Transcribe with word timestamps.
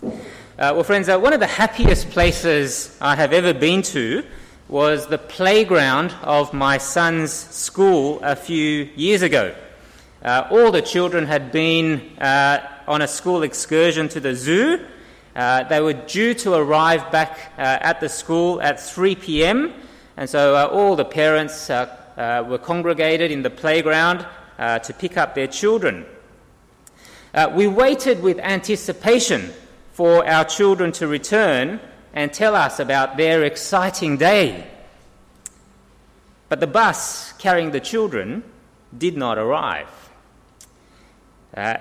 Uh, 0.00 0.12
well, 0.56 0.84
friends, 0.84 1.08
uh, 1.08 1.18
one 1.18 1.32
of 1.32 1.40
the 1.40 1.46
happiest 1.46 2.10
places 2.10 2.96
I 3.00 3.16
have 3.16 3.32
ever 3.32 3.52
been 3.52 3.82
to 3.82 4.24
was 4.68 5.08
the 5.08 5.18
playground 5.18 6.14
of 6.22 6.52
my 6.52 6.78
son's 6.78 7.32
school 7.32 8.20
a 8.22 8.36
few 8.36 8.88
years 8.94 9.22
ago. 9.22 9.54
Uh, 10.22 10.46
all 10.52 10.70
the 10.70 10.82
children 10.82 11.26
had 11.26 11.50
been 11.50 12.16
uh, 12.18 12.60
on 12.86 13.02
a 13.02 13.08
school 13.08 13.42
excursion 13.42 14.08
to 14.10 14.20
the 14.20 14.36
zoo. 14.36 14.86
Uh, 15.34 15.64
they 15.64 15.80
were 15.80 15.94
due 15.94 16.32
to 16.34 16.54
arrive 16.54 17.10
back 17.10 17.52
uh, 17.58 17.78
at 17.80 18.00
the 18.00 18.08
school 18.08 18.62
at 18.62 18.80
3 18.80 19.16
p.m., 19.16 19.72
and 20.16 20.30
so 20.30 20.68
all 20.68 20.94
the 20.94 21.04
parents 21.04 21.68
were 21.68 22.60
congregated 22.62 23.32
in 23.32 23.42
the 23.42 23.50
playground 23.50 24.24
to 24.58 24.94
pick 24.96 25.16
up 25.16 25.34
their 25.34 25.48
children. 25.48 26.06
we 27.54 27.66
waited 27.66 28.22
with 28.22 28.38
anticipation 28.38 29.52
for 29.98 30.24
our 30.28 30.44
children 30.44 30.92
to 30.92 31.08
return 31.08 31.80
and 32.12 32.32
tell 32.32 32.54
us 32.54 32.78
about 32.78 33.16
their 33.16 33.42
exciting 33.42 34.16
day. 34.16 34.64
But 36.48 36.60
the 36.60 36.68
bus 36.68 37.32
carrying 37.32 37.72
the 37.72 37.80
children 37.80 38.44
did 38.96 39.16
not 39.16 39.38
arrive. 39.38 39.88
Uh, 41.52 41.78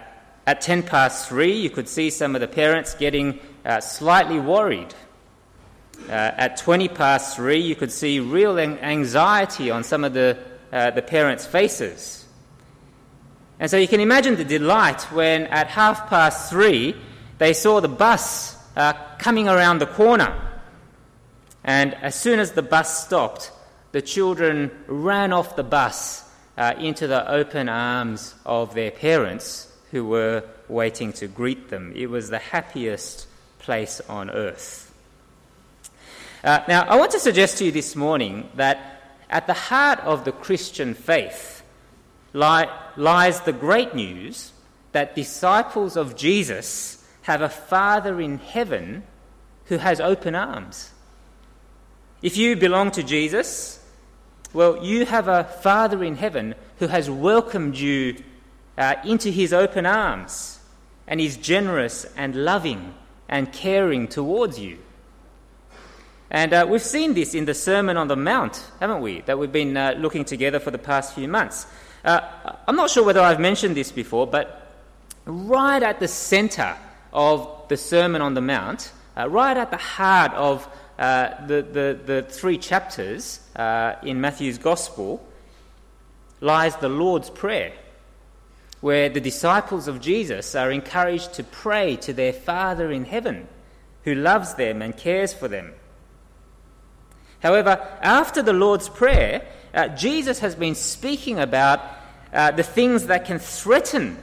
at 0.48 0.62
10 0.62 0.82
past 0.82 1.30
3, 1.30 1.52
you 1.52 1.70
could 1.70 1.88
see 1.88 2.10
some 2.10 2.34
of 2.34 2.42
the 2.42 2.48
parents 2.48 2.96
getting 2.96 3.40
uh, 3.64 3.82
slightly 3.82 4.40
worried. 4.40 4.96
Uh, 6.10 6.14
at 6.14 6.58
20 6.58 6.88
past 6.88 7.36
3, 7.36 7.60
you 7.60 7.76
could 7.76 7.92
see 7.92 8.20
real 8.20 8.58
anxiety 8.58 9.70
on 9.70 9.84
some 9.84 10.04
of 10.04 10.16
the, 10.16 10.40
uh, 10.74 10.90
the 10.90 11.04
parents' 11.04 11.46
faces. 11.46 12.26
And 13.60 13.70
so 13.70 13.78
you 13.78 13.88
can 13.88 14.00
imagine 14.00 14.38
the 14.38 14.44
delight 14.44 15.04
when 15.12 15.44
at 15.44 15.68
half 15.68 16.10
past 16.10 16.50
3, 16.50 16.96
they 17.38 17.54
saw 17.54 17.80
the 17.80 17.88
bus 17.88 18.58
uh, 18.76 18.94
coming 19.20 19.48
around 19.48 19.80
the 19.80 19.88
corner. 19.88 20.40
And 21.64 21.94
as 21.96 22.16
soon 22.16 22.40
as 22.40 22.54
the 22.54 22.62
bus 22.62 23.06
stopped, 23.06 23.52
the 23.92 24.02
children 24.02 24.72
ran 24.88 25.34
off 25.34 25.56
the 25.56 25.64
bus 25.64 26.24
uh, 26.58 26.74
into 26.78 27.08
the 27.08 27.30
open 27.30 27.70
arms 27.70 28.36
of 28.46 28.74
their 28.74 28.92
parents 28.92 29.72
who 29.92 30.06
were 30.06 30.44
waiting 30.68 31.14
to 31.14 31.28
greet 31.28 31.70
them. 31.70 31.94
It 31.96 32.10
was 32.10 32.30
the 32.30 32.40
happiest 32.40 33.28
place 33.60 34.02
on 34.10 34.30
earth. 34.30 34.94
Uh, 36.44 36.60
now, 36.68 36.84
I 36.84 36.98
want 36.98 37.12
to 37.12 37.20
suggest 37.20 37.58
to 37.58 37.66
you 37.66 37.72
this 37.72 37.96
morning 37.96 38.50
that 38.56 39.02
at 39.30 39.48
the 39.48 39.54
heart 39.54 40.00
of 40.00 40.24
the 40.24 40.32
Christian 40.32 40.94
faith 40.94 41.64
li- 42.34 42.70
lies 42.96 43.42
the 43.42 43.54
great 43.54 43.96
news 43.96 44.52
that 44.92 45.16
disciples 45.16 45.98
of 45.98 46.16
Jesus 46.16 46.97
have 47.28 47.42
a 47.42 47.50
Father 47.50 48.22
in 48.22 48.38
heaven 48.38 49.04
who 49.66 49.78
has 49.78 50.00
open 50.00 50.34
arms. 50.34 50.92
If 52.22 52.38
you 52.38 52.56
belong 52.56 52.92
to 52.92 53.04
Jesus, 53.04 53.86
well, 54.54 54.82
you 54.82 55.06
have 55.06 55.28
a 55.28 55.44
Father 55.44 56.06
in 56.06 56.16
heaven 56.16 56.56
who 56.80 56.88
has 56.88 57.10
welcomed 57.10 57.78
you 57.78 58.24
uh, 58.78 58.96
into 59.04 59.30
his 59.30 59.52
open 59.52 59.86
arms 59.86 60.60
and 61.06 61.20
is 61.20 61.36
generous 61.36 62.06
and 62.16 62.46
loving 62.46 62.94
and 63.28 63.52
caring 63.52 64.08
towards 64.08 64.58
you. 64.58 64.78
And 66.32 66.54
uh, 66.54 66.66
we've 66.70 66.82
seen 66.82 67.14
this 67.14 67.36
in 67.36 67.44
the 67.44 67.54
Sermon 67.54 67.98
on 67.98 68.08
the 68.08 68.16
Mount, 68.16 68.64
haven't 68.80 69.02
we? 69.02 69.20
That 69.20 69.38
we've 69.38 69.52
been 69.52 69.76
uh, 69.76 69.96
looking 69.98 70.24
together 70.24 70.62
for 70.62 70.72
the 70.72 70.78
past 70.78 71.14
few 71.14 71.28
months. 71.28 71.68
Uh, 72.06 72.22
I'm 72.66 72.78
not 72.78 72.90
sure 72.90 73.04
whether 73.04 73.20
I've 73.20 73.42
mentioned 73.42 73.76
this 73.76 73.92
before, 73.92 74.28
but 74.28 74.72
right 75.26 75.84
at 75.84 76.00
the 76.00 76.08
center 76.08 76.78
of 77.18 77.50
the 77.68 77.76
Sermon 77.76 78.22
on 78.22 78.36
the 78.36 78.42
Mount, 78.42 78.92
uh, 79.18 79.28
right 79.28 79.58
at 79.58 79.72
the 79.72 79.78
heart 79.78 80.32
of 80.34 80.70
uh, 81.00 81.48
the, 81.48 81.64
the, 81.64 82.00
the, 82.06 82.22
three 82.22 82.60
chapters 82.60 83.40
uh, 83.56 83.96
in 84.04 84.22
Matthew's 84.22 84.60
Gospel, 84.60 85.26
lies 86.42 86.76
the 86.76 86.90
Lord's 86.90 87.32
Prayer, 87.32 87.74
where 88.82 89.10
the 89.10 89.20
disciples 89.20 89.88
of 89.88 90.00
Jesus 90.00 90.54
are 90.54 90.72
encouraged 90.72 91.34
to 91.34 91.44
pray 91.44 91.96
to 91.98 92.14
their 92.14 92.34
Father 92.34 92.92
in 92.92 93.06
heaven, 93.06 93.48
who 94.04 94.14
loves 94.14 94.54
them 94.54 94.84
and 94.84 94.96
cares 94.96 95.34
for 95.34 95.48
them. 95.48 95.74
However, 97.40 97.80
after 98.04 98.44
the 98.44 98.54
Lord's 98.54 98.90
Prayer, 98.90 99.44
uh, 99.74 99.88
Jesus 99.90 100.38
has 100.40 100.54
been 100.54 100.76
speaking 100.76 101.40
about 101.40 101.82
uh, 102.32 102.52
the 102.52 102.62
things 102.62 103.08
that 103.08 103.26
can 103.26 103.40
threaten 103.40 104.20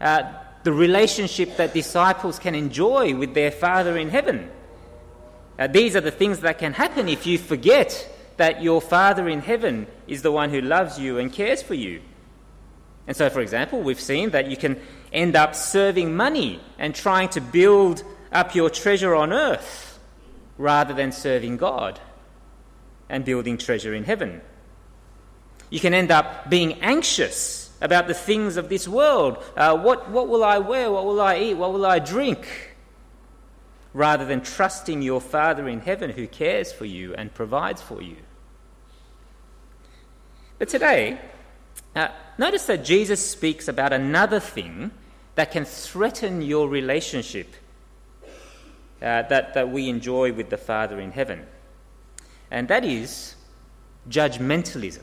uh, 0.00 0.34
the 0.64 0.72
relationship 0.72 1.56
that 1.56 1.74
disciples 1.74 2.38
can 2.38 2.54
enjoy 2.54 3.14
with 3.14 3.34
their 3.34 3.50
Father 3.50 3.96
in 3.96 4.10
heaven. 4.10 4.50
Uh, 5.58 5.66
these 5.66 5.96
are 5.96 6.00
the 6.00 6.10
things 6.10 6.40
that 6.40 6.58
can 6.58 6.72
happen 6.72 7.08
if 7.08 7.26
you 7.26 7.38
forget 7.38 8.08
that 8.36 8.62
your 8.62 8.80
Father 8.80 9.28
in 9.28 9.40
heaven 9.40 9.86
is 10.06 10.22
the 10.22 10.32
one 10.32 10.50
who 10.50 10.60
loves 10.60 10.98
you 10.98 11.18
and 11.18 11.32
cares 11.32 11.62
for 11.62 11.74
you. 11.74 12.00
And 13.06 13.16
so, 13.16 13.28
for 13.28 13.40
example, 13.40 13.80
we've 13.80 14.00
seen 14.00 14.30
that 14.30 14.48
you 14.48 14.56
can 14.56 14.80
end 15.12 15.36
up 15.36 15.54
serving 15.54 16.14
money 16.14 16.60
and 16.78 16.94
trying 16.94 17.28
to 17.30 17.40
build 17.40 18.04
up 18.30 18.54
your 18.54 18.70
treasure 18.70 19.14
on 19.14 19.32
earth 19.32 19.98
rather 20.56 20.94
than 20.94 21.12
serving 21.12 21.56
God 21.56 22.00
and 23.08 23.24
building 23.24 23.58
treasure 23.58 23.92
in 23.94 24.04
heaven. 24.04 24.40
You 25.68 25.80
can 25.80 25.94
end 25.94 26.10
up 26.10 26.48
being 26.48 26.80
anxious 26.80 27.61
about 27.82 28.06
the 28.06 28.14
things 28.14 28.56
of 28.56 28.68
this 28.68 28.88
world. 28.88 29.42
Uh, 29.56 29.76
what, 29.76 30.08
what 30.08 30.28
will 30.28 30.44
I 30.44 30.58
wear? 30.58 30.90
What 30.90 31.04
will 31.04 31.20
I 31.20 31.38
eat? 31.38 31.54
What 31.54 31.72
will 31.72 31.84
I 31.84 31.98
drink? 31.98 32.76
Rather 33.92 34.24
than 34.24 34.40
trusting 34.40 35.02
your 35.02 35.20
Father 35.20 35.68
in 35.68 35.80
heaven 35.80 36.10
who 36.10 36.26
cares 36.26 36.72
for 36.72 36.86
you 36.86 37.12
and 37.14 37.34
provides 37.34 37.82
for 37.82 38.00
you. 38.00 38.16
But 40.58 40.68
today, 40.68 41.18
uh, 41.94 42.08
notice 42.38 42.66
that 42.66 42.84
Jesus 42.84 43.28
speaks 43.28 43.68
about 43.68 43.92
another 43.92 44.40
thing 44.40 44.92
that 45.34 45.50
can 45.50 45.64
threaten 45.64 46.40
your 46.40 46.68
relationship 46.68 47.48
uh, 49.02 49.22
that, 49.22 49.54
that 49.54 49.68
we 49.68 49.88
enjoy 49.88 50.32
with 50.32 50.50
the 50.50 50.56
Father 50.56 51.00
in 51.00 51.10
heaven. 51.10 51.46
And 52.50 52.68
that 52.68 52.84
is 52.84 53.34
judgmentalism. 54.08 55.02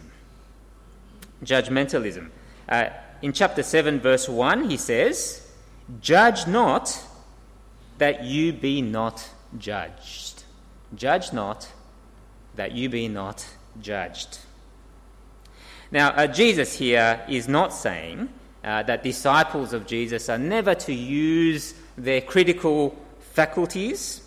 Judgmentalism. 1.43 2.29
Uh, 2.69 2.89
in 3.23 3.33
chapter 3.33 3.63
7, 3.63 3.99
verse 3.99 4.29
1, 4.29 4.69
he 4.69 4.77
says, 4.77 5.45
Judge 6.01 6.45
not 6.45 7.03
that 7.97 8.23
you 8.23 8.53
be 8.53 8.81
not 8.81 9.27
judged. 9.57 10.43
Judge 10.95 11.33
not 11.33 11.67
that 12.55 12.71
you 12.71 12.87
be 12.87 13.07
not 13.07 13.45
judged. 13.81 14.37
Now, 15.91 16.09
uh, 16.09 16.27
Jesus 16.27 16.77
here 16.77 17.19
is 17.27 17.47
not 17.47 17.73
saying 17.73 18.29
uh, 18.63 18.83
that 18.83 19.01
disciples 19.01 19.73
of 19.73 19.87
Jesus 19.87 20.29
are 20.29 20.37
never 20.37 20.75
to 20.75 20.93
use 20.93 21.73
their 21.97 22.21
critical 22.21 22.95
faculties 23.19 24.21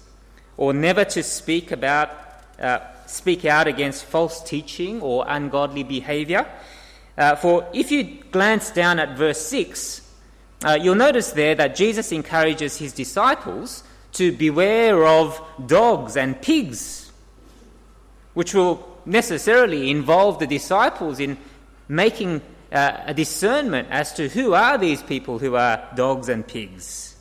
or 0.57 0.73
never 0.73 1.05
to 1.05 1.23
speak 1.23 1.71
about 1.71 2.11
uh, 2.61 2.81
speak 3.07 3.45
out 3.45 3.67
against 3.67 4.05
false 4.05 4.43
teaching 4.43 5.01
or 5.01 5.25
ungodly 5.29 5.83
behavior. 5.83 6.47
Uh, 7.17 7.37
for 7.37 7.69
if 7.73 7.91
you 7.91 8.05
glance 8.31 8.71
down 8.71 8.99
at 8.99 9.17
verse 9.17 9.41
6, 9.47 10.00
uh, 10.65 10.78
you'll 10.81 10.95
notice 10.95 11.33
there 11.33 11.55
that 11.55 11.75
Jesus 11.75 12.12
encourages 12.12 12.78
his 12.78 12.93
disciples 12.93 13.84
to 14.12 14.33
beware 14.33 15.06
of 15.06 15.41
dogs 15.67 16.17
and 16.17 16.41
pigs, 16.41 17.11
which 18.34 18.55
will 18.55 18.89
necessarily 19.05 19.91
involve 19.91 20.39
the 20.39 20.47
disciples 20.47 21.19
in 21.19 21.37
making 21.89 22.41
uh, 22.71 23.03
a 23.06 23.15
discernment 23.15 23.89
as 23.91 24.12
to 24.15 24.29
who 24.29 24.55
are 24.55 24.79
these 24.79 25.03
people 25.03 25.39
who 25.39 25.56
are 25.56 25.89
dogs 25.94 26.29
and 26.29 26.47
pigs. 26.47 27.17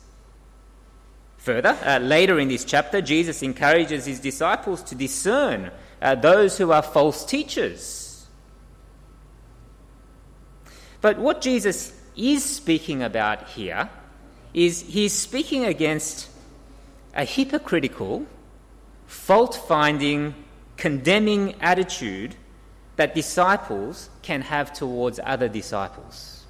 Further, 1.38 1.76
uh, 1.84 1.98
later 1.98 2.38
in 2.38 2.48
this 2.48 2.64
chapter, 2.64 3.02
Jesus 3.02 3.42
encourages 3.42 4.06
his 4.06 4.20
disciples 4.20 4.82
to 4.84 4.94
discern 4.94 5.70
uh, 6.00 6.14
those 6.14 6.56
who 6.56 6.70
are 6.70 6.82
false 6.82 7.24
teachers 7.24 8.01
but 11.02 11.18
what 11.18 11.42
Jesus 11.42 11.92
is 12.16 12.44
speaking 12.44 13.02
about 13.02 13.48
here 13.48 13.90
is 14.54 14.82
he's 14.82 15.12
speaking 15.12 15.64
against 15.64 16.30
a 17.14 17.24
hypocritical, 17.24 18.24
fault 19.06 19.60
finding, 19.66 20.34
condemning 20.76 21.56
attitude 21.60 22.36
that 22.96 23.14
disciples 23.14 24.10
can 24.22 24.42
have 24.42 24.72
towards 24.72 25.18
other 25.24 25.48
disciples. 25.48 26.44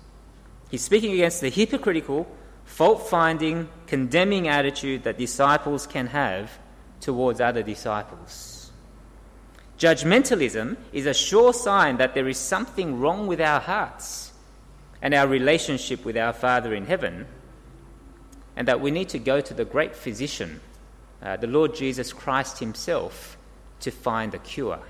He's 0.71 0.83
speaking 0.83 1.13
against 1.13 1.41
the 1.41 1.49
hypocritical, 1.49 2.27
fault 2.65 3.09
finding, 3.09 3.69
condemning 3.87 4.49
attitude 4.49 5.05
that 5.05 5.17
disciples 5.17 5.87
can 5.87 6.09
have 6.09 6.51
towards 7.01 7.41
other 7.41 7.63
disciples. 7.63 8.71
Judgmentalism 9.79 10.77
is 10.93 11.07
a 11.07 11.15
sure 11.15 11.55
sign 11.55 11.97
that 11.97 12.15
there 12.15 12.29
is 12.29 12.39
something 12.39 13.01
wrong 13.01 13.27
with 13.27 13.41
our 13.41 13.61
hearts 13.61 14.32
and 15.03 15.13
our 15.13 15.27
relationship 15.27 16.05
with 16.05 16.17
our 16.17 16.33
Father 16.33 16.73
in 16.73 16.87
heaven, 16.87 17.27
and 18.57 18.69
that 18.69 18.81
we 18.81 18.91
need 18.91 19.09
to 19.11 19.19
go 19.19 19.41
to 19.41 19.53
the 19.53 19.65
great 19.65 19.97
physician, 19.97 20.61
uh, 21.21 21.37
the 21.37 21.47
Lord 21.47 21.75
Jesus 21.75 22.13
Christ 22.13 22.61
Himself, 22.61 23.37
to 23.81 23.91
find 23.91 24.31
the 24.31 24.39
cure. 24.39 24.81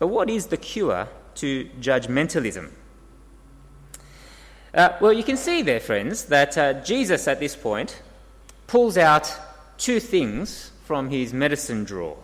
But 0.00 0.08
what 0.08 0.28
is 0.28 0.46
the 0.46 0.56
cure 0.56 1.08
to 1.36 1.64
judgmentalism? 1.80 2.72
Uh, 4.74 4.88
well, 5.00 5.12
you 5.12 5.22
can 5.22 5.36
see 5.36 5.62
there, 5.62 5.78
friends, 5.78 6.24
that 6.24 6.58
uh, 6.58 6.72
Jesus 6.82 7.28
at 7.28 7.38
this 7.38 7.54
point 7.54 8.02
pulls 8.66 8.98
out 8.98 9.32
two 9.78 10.00
things 10.00 10.72
from 10.84 11.10
his 11.10 11.32
medicine 11.32 11.84
drawer. 11.84 12.16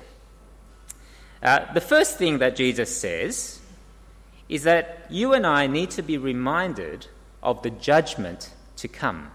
Uh, 1.40 1.72
the 1.72 1.80
first 1.80 2.18
thing 2.18 2.38
that 2.38 2.56
Jesus 2.56 2.94
says 2.94 3.59
is 4.50 4.64
that 4.64 5.06
you 5.08 5.32
and 5.32 5.46
I 5.46 5.68
need 5.68 5.90
to 5.92 6.02
be 6.02 6.18
reminded 6.18 7.06
of 7.40 7.62
the 7.62 7.70
judgment 7.70 8.50
to 8.76 8.88
come. 8.88 9.30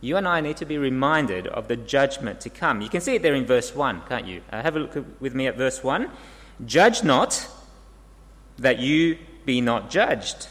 You 0.00 0.16
and 0.16 0.26
I 0.26 0.40
need 0.40 0.56
to 0.56 0.64
be 0.64 0.78
reminded 0.78 1.46
of 1.46 1.68
the 1.68 1.76
judgment 1.76 2.40
to 2.40 2.50
come. 2.50 2.80
You 2.80 2.88
can 2.88 3.02
see 3.02 3.16
it 3.16 3.22
there 3.22 3.34
in 3.34 3.44
verse 3.44 3.74
1, 3.74 4.02
can't 4.08 4.26
you? 4.26 4.40
Uh, 4.50 4.62
have 4.62 4.74
a 4.74 4.80
look 4.80 5.20
with 5.20 5.34
me 5.34 5.46
at 5.46 5.56
verse 5.58 5.84
1. 5.84 6.10
Judge 6.64 7.04
not 7.04 7.46
that 8.58 8.78
you 8.78 9.18
be 9.44 9.60
not 9.60 9.90
judged. 9.90 10.48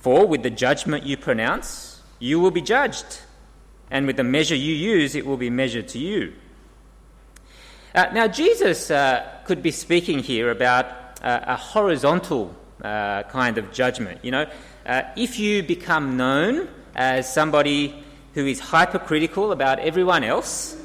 For 0.00 0.26
with 0.26 0.42
the 0.42 0.50
judgment 0.50 1.04
you 1.04 1.16
pronounce, 1.16 2.02
you 2.18 2.40
will 2.40 2.50
be 2.50 2.60
judged. 2.60 3.20
And 3.88 4.04
with 4.04 4.16
the 4.16 4.24
measure 4.24 4.56
you 4.56 4.74
use, 4.74 5.14
it 5.14 5.24
will 5.24 5.36
be 5.36 5.50
measured 5.50 5.86
to 5.88 5.98
you. 5.98 6.32
Uh, 7.94 8.06
now, 8.12 8.26
Jesus 8.26 8.90
uh, 8.90 9.28
could 9.44 9.62
be 9.62 9.70
speaking 9.70 10.18
here 10.18 10.50
about 10.50 10.86
uh, 11.22 11.40
a 11.46 11.56
horizontal 11.56 12.56
uh, 12.82 13.22
kind 13.24 13.58
of 13.58 13.72
judgment. 13.72 14.24
You 14.24 14.30
know, 14.30 14.46
uh, 14.86 15.02
if 15.16 15.38
you 15.38 15.62
become 15.62 16.16
known 16.16 16.68
as 16.94 17.32
somebody 17.32 18.02
who 18.34 18.46
is 18.46 18.60
hypercritical 18.60 19.52
about 19.52 19.78
everyone 19.80 20.24
else, 20.24 20.76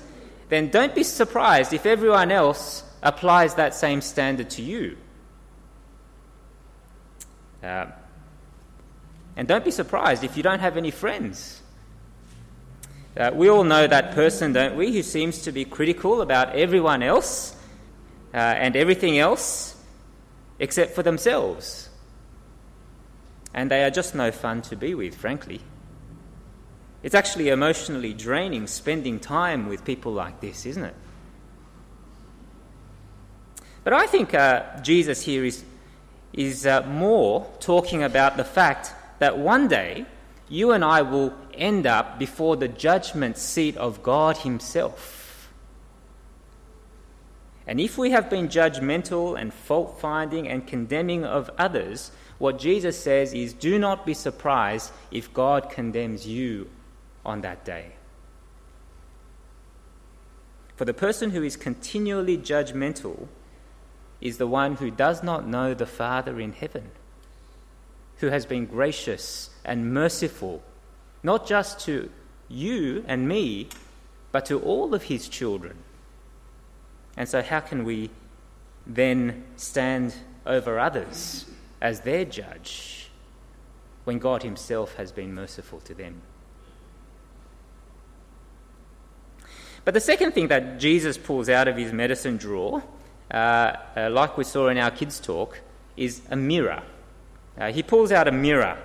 then 0.50 0.70
don't 0.70 0.94
be 0.94 1.04
surprised 1.04 1.74
if 1.74 1.86
everyone 1.86 2.32
else 2.32 2.84
applies 3.02 3.56
that 3.56 3.74
same 3.74 4.02
standard 4.02 4.50
to 4.52 4.62
you. 4.62 4.98
Uh, 7.64 7.88
and 9.36 9.48
don't 9.48 9.66
be 9.66 9.72
surprised 9.72 10.24
if 10.24 10.38
you 10.38 10.44
don't 10.44 10.60
have 10.60 10.78
any 10.78 10.92
friends. 10.92 11.62
Uh, 13.18 13.32
we 13.34 13.50
all 13.50 13.64
know 13.64 13.88
that 13.88 14.14
person, 14.14 14.54
don't 14.54 14.76
we, 14.76 14.92
who 14.92 15.02
seems 15.02 15.42
to 15.44 15.52
be 15.52 15.66
critical 15.66 16.22
about 16.22 16.54
everyone 16.56 17.02
else 17.02 17.56
uh, 18.34 18.38
and 18.38 18.76
everything 18.76 19.18
else 19.18 19.76
except 20.60 20.94
for 20.94 21.04
themselves. 21.04 21.85
And 23.56 23.72
they 23.72 23.84
are 23.86 23.90
just 23.90 24.14
no 24.14 24.32
fun 24.32 24.62
to 24.64 24.76
be 24.76 24.94
with, 24.94 25.16
frankly. 25.16 25.62
It's 27.02 27.16
actually 27.16 27.50
emotionally 27.50 28.14
draining 28.14 28.68
spending 28.68 29.20
time 29.20 29.70
with 29.70 29.86
people 29.86 30.12
like 30.12 30.42
this, 30.42 30.66
isn't 30.66 30.84
it? 30.84 30.96
But 33.86 33.94
I 33.94 34.08
think 34.08 34.34
uh, 34.34 34.82
Jesus 34.82 35.22
here 35.22 35.46
is, 35.46 35.64
is 36.34 36.68
uh, 36.68 36.82
more 36.82 37.50
talking 37.60 38.04
about 38.04 38.36
the 38.36 38.44
fact 38.44 38.94
that 39.20 39.38
one 39.38 39.68
day 39.68 40.06
you 40.50 40.72
and 40.72 40.84
I 40.84 41.02
will 41.04 41.34
end 41.54 41.88
up 41.88 42.20
before 42.20 42.58
the 42.58 42.68
judgment 42.68 43.38
seat 43.38 43.78
of 43.78 44.04
God 44.04 44.38
Himself. 44.38 45.50
And 47.68 47.80
if 47.80 47.98
we 47.98 48.12
have 48.12 48.30
been 48.30 48.50
judgmental 48.50 49.40
and 49.40 49.54
fault 49.54 50.00
finding 50.00 50.48
and 50.48 50.68
condemning 50.68 51.24
of 51.24 51.50
others, 51.58 52.12
what 52.38 52.60
Jesus 52.60 52.98
says 52.98 53.34
is 53.34 53.54
do 53.54 53.80
not 53.80 54.06
be 54.06 54.14
surprised 54.14 54.92
if 55.12 55.34
God 55.34 55.70
condemns 55.70 56.28
you 56.28 56.70
on 57.26 57.42
that 57.42 57.64
day. 57.64 57.94
For 60.76 60.86
the 60.86 60.94
person 60.94 61.32
who 61.32 61.44
is 61.44 61.56
continually 61.56 62.38
judgmental 62.38 63.28
is 64.20 64.38
the 64.38 64.48
one 64.48 64.76
who 64.76 64.92
does 64.92 65.24
not 65.24 65.48
know 65.48 65.74
the 65.74 65.86
Father 65.86 66.40
in 66.40 66.52
heaven 66.52 66.92
who 68.18 68.28
has 68.28 68.46
been 68.46 68.66
gracious 68.66 69.50
and 69.64 69.94
merciful, 69.94 70.64
not 71.24 71.48
just 71.48 71.80
to 71.82 72.10
you 72.48 73.04
and 73.08 73.28
me, 73.28 73.68
but 74.32 74.46
to 74.46 74.60
all 74.60 74.94
of 74.94 75.04
his 75.04 75.28
children. 75.28 75.78
And 77.18 77.28
so, 77.28 77.42
how 77.42 77.60
can 77.60 77.84
we 77.84 78.10
then 78.86 79.44
stand 79.56 80.14
over 80.46 80.80
others 80.80 81.46
as 81.82 82.02
their 82.02 82.26
judge 82.26 83.10
when 84.04 84.20
God 84.20 84.44
Himself 84.44 84.96
has 84.96 85.12
been 85.12 85.34
merciful 85.34 85.80
to 85.82 85.94
them? 85.94 86.22
But 89.86 89.94
the 89.94 90.00
second 90.00 90.32
thing 90.32 90.48
that 90.48 90.80
Jesus 90.80 91.16
pulls 91.16 91.48
out 91.48 91.68
of 91.68 91.78
his 91.78 91.94
medicine 91.94 92.38
drawer, 92.38 92.84
uh, 93.32 93.74
uh, 93.96 94.10
like 94.12 94.36
we 94.36 94.44
saw 94.44 94.68
in 94.70 94.80
our 94.80 94.90
kids' 94.90 95.20
talk, 95.20 95.60
is 95.96 96.22
a 96.30 96.36
mirror. 96.36 96.82
Uh, 97.58 97.72
he 97.72 97.84
pulls 97.84 98.12
out 98.12 98.28
a 98.28 98.32
mirror. 98.32 98.80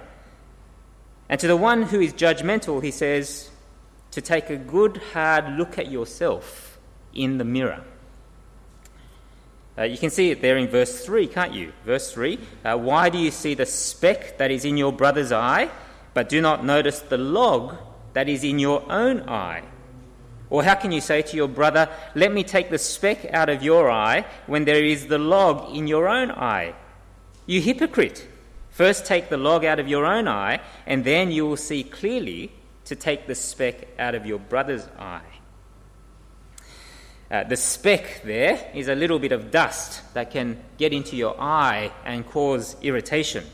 And 1.30 1.40
to 1.40 1.46
the 1.46 1.56
one 1.56 1.84
who 1.84 2.00
is 2.00 2.12
judgmental, 2.12 2.82
he 2.82 2.90
says 2.90 3.50
to 4.10 4.20
take 4.20 4.50
a 4.50 4.56
good, 4.56 4.98
hard 5.14 5.56
look 5.56 5.78
at 5.78 5.90
yourself 5.90 6.78
in 7.14 7.38
the 7.38 7.44
mirror. 7.44 7.82
Uh, 9.80 9.84
you 9.84 9.96
can 9.96 10.10
see 10.10 10.30
it 10.30 10.42
there 10.42 10.58
in 10.58 10.68
verse 10.68 11.02
3, 11.06 11.26
can't 11.28 11.54
you? 11.54 11.72
Verse 11.86 12.12
3 12.12 12.38
uh, 12.66 12.76
Why 12.76 13.08
do 13.08 13.16
you 13.16 13.30
see 13.30 13.54
the 13.54 13.64
speck 13.64 14.36
that 14.36 14.50
is 14.50 14.66
in 14.66 14.76
your 14.76 14.92
brother's 14.92 15.32
eye, 15.32 15.70
but 16.12 16.28
do 16.28 16.42
not 16.42 16.66
notice 16.66 16.98
the 16.98 17.16
log 17.16 17.78
that 18.12 18.28
is 18.28 18.44
in 18.44 18.58
your 18.58 18.84
own 18.92 19.26
eye? 19.26 19.62
Or 20.50 20.62
how 20.64 20.74
can 20.74 20.92
you 20.92 21.00
say 21.00 21.22
to 21.22 21.36
your 21.36 21.48
brother, 21.48 21.88
Let 22.14 22.30
me 22.30 22.44
take 22.44 22.68
the 22.68 22.76
speck 22.76 23.32
out 23.32 23.48
of 23.48 23.62
your 23.62 23.90
eye, 23.90 24.26
when 24.46 24.66
there 24.66 24.84
is 24.84 25.06
the 25.06 25.18
log 25.18 25.74
in 25.74 25.86
your 25.86 26.08
own 26.08 26.30
eye? 26.30 26.74
You 27.46 27.62
hypocrite! 27.62 28.28
First, 28.68 29.06
take 29.06 29.30
the 29.30 29.38
log 29.38 29.64
out 29.64 29.78
of 29.78 29.88
your 29.88 30.04
own 30.04 30.28
eye, 30.28 30.60
and 30.86 31.04
then 31.04 31.30
you 31.30 31.46
will 31.46 31.56
see 31.56 31.84
clearly 31.84 32.52
to 32.84 32.94
take 32.94 33.26
the 33.26 33.34
speck 33.34 33.88
out 33.98 34.14
of 34.14 34.26
your 34.26 34.38
brother's 34.38 34.86
eye. 34.98 35.39
Uh, 37.30 37.44
the 37.44 37.56
speck 37.56 38.22
there 38.24 38.70
is 38.74 38.88
a 38.88 38.94
little 38.94 39.20
bit 39.20 39.30
of 39.30 39.52
dust 39.52 40.02
that 40.14 40.32
can 40.32 40.60
get 40.78 40.92
into 40.92 41.14
your 41.14 41.40
eye 41.40 41.92
and 42.04 42.26
cause 42.26 42.74
irritation. 42.82 43.44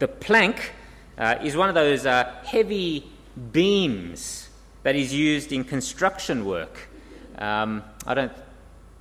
The 0.00 0.08
plank 0.08 0.72
uh, 1.16 1.36
is 1.44 1.56
one 1.56 1.68
of 1.68 1.76
those 1.76 2.06
uh, 2.06 2.34
heavy 2.44 3.08
beams 3.52 4.48
that 4.82 4.96
is 4.96 5.14
used 5.14 5.52
in 5.52 5.62
construction 5.62 6.44
work. 6.44 6.88
Um, 7.38 7.84
I, 8.04 8.14
don't, 8.14 8.32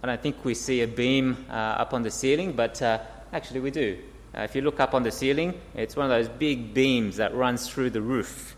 I 0.03 0.08
don't 0.08 0.22
think 0.22 0.46
we 0.46 0.53
see 0.53 0.82
a 0.84 0.88
beam 0.88 1.46
uh, 1.50 1.53
up 1.53 1.96
on 1.96 2.03
the 2.03 2.12
ceiling, 2.12 2.53
but 2.53 2.79
uh, 2.84 3.00
actually 3.34 3.62
we 3.62 3.72
do. 3.72 3.98
Uh, 4.38 4.41
if 4.41 4.53
you 4.53 4.62
look 4.62 4.79
up 4.79 4.94
on 4.94 5.01
the 5.01 5.12
ceiling, 5.12 5.60
it's 5.74 5.96
one 5.96 6.06
of 6.06 6.12
those 6.12 6.29
big 6.29 6.75
beams 6.75 7.15
that 7.15 7.34
runs 7.34 7.68
through 7.68 7.89
the 7.89 8.01
roof. 8.01 8.56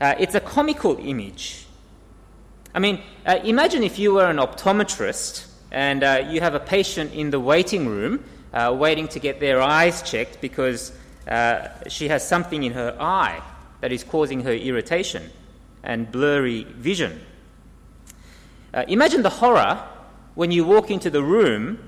It's 0.00 0.34
a 0.34 0.40
comical 0.40 0.98
image. 0.98 1.66
I 2.74 2.78
mean, 2.78 3.02
uh, 3.26 3.38
imagine 3.44 3.82
if 3.82 3.98
you 3.98 4.14
were 4.14 4.24
an 4.24 4.38
optometrist 4.38 5.46
and 5.70 6.02
uh, 6.02 6.24
you 6.30 6.40
have 6.40 6.54
a 6.54 6.60
patient 6.60 7.12
in 7.12 7.30
the 7.30 7.38
waiting 7.38 7.86
room 7.86 8.24
uh, 8.54 8.74
waiting 8.76 9.08
to 9.08 9.18
get 9.18 9.40
their 9.40 9.60
eyes 9.60 10.00
checked 10.02 10.40
because 10.40 10.92
uh, 11.28 11.68
she 11.88 12.08
has 12.08 12.26
something 12.26 12.62
in 12.62 12.72
her 12.72 12.96
eye 12.98 13.42
that 13.82 13.92
is 13.92 14.02
causing 14.02 14.40
her 14.40 14.52
irritation 14.52 15.30
and 15.82 16.10
blurry 16.10 16.64
vision. 16.64 17.20
imagine 18.88 19.22
the 19.22 19.30
horror 19.30 19.82
when 20.34 20.50
you 20.50 20.64
walk 20.64 20.90
into 20.90 21.10
the 21.10 21.22
room 21.22 21.78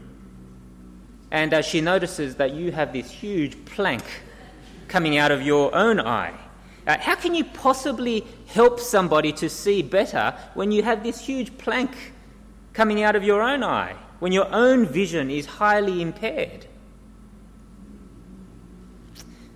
and 1.30 1.54
uh, 1.54 1.62
she 1.62 1.80
notices 1.80 2.36
that 2.36 2.52
you 2.52 2.72
have 2.72 2.92
this 2.92 3.10
huge 3.10 3.64
plank 3.64 4.04
coming 4.88 5.16
out 5.16 5.32
of 5.32 5.40
your 5.40 5.74
own 5.74 5.98
eye. 5.98 6.34
Uh, 6.86 6.98
how 6.98 7.14
can 7.14 7.34
you 7.34 7.44
possibly 7.44 8.26
help 8.46 8.78
somebody 8.78 9.32
to 9.32 9.48
see 9.48 9.82
better 9.82 10.36
when 10.54 10.70
you 10.70 10.82
have 10.82 11.02
this 11.02 11.20
huge 11.20 11.56
plank 11.56 12.12
coming 12.72 13.02
out 13.02 13.16
of 13.16 13.24
your 13.24 13.42
own 13.42 13.62
eye, 13.62 13.96
when 14.18 14.32
your 14.32 14.52
own 14.52 14.86
vision 14.86 15.30
is 15.30 15.46
highly 15.46 16.02
impaired? 16.02 16.66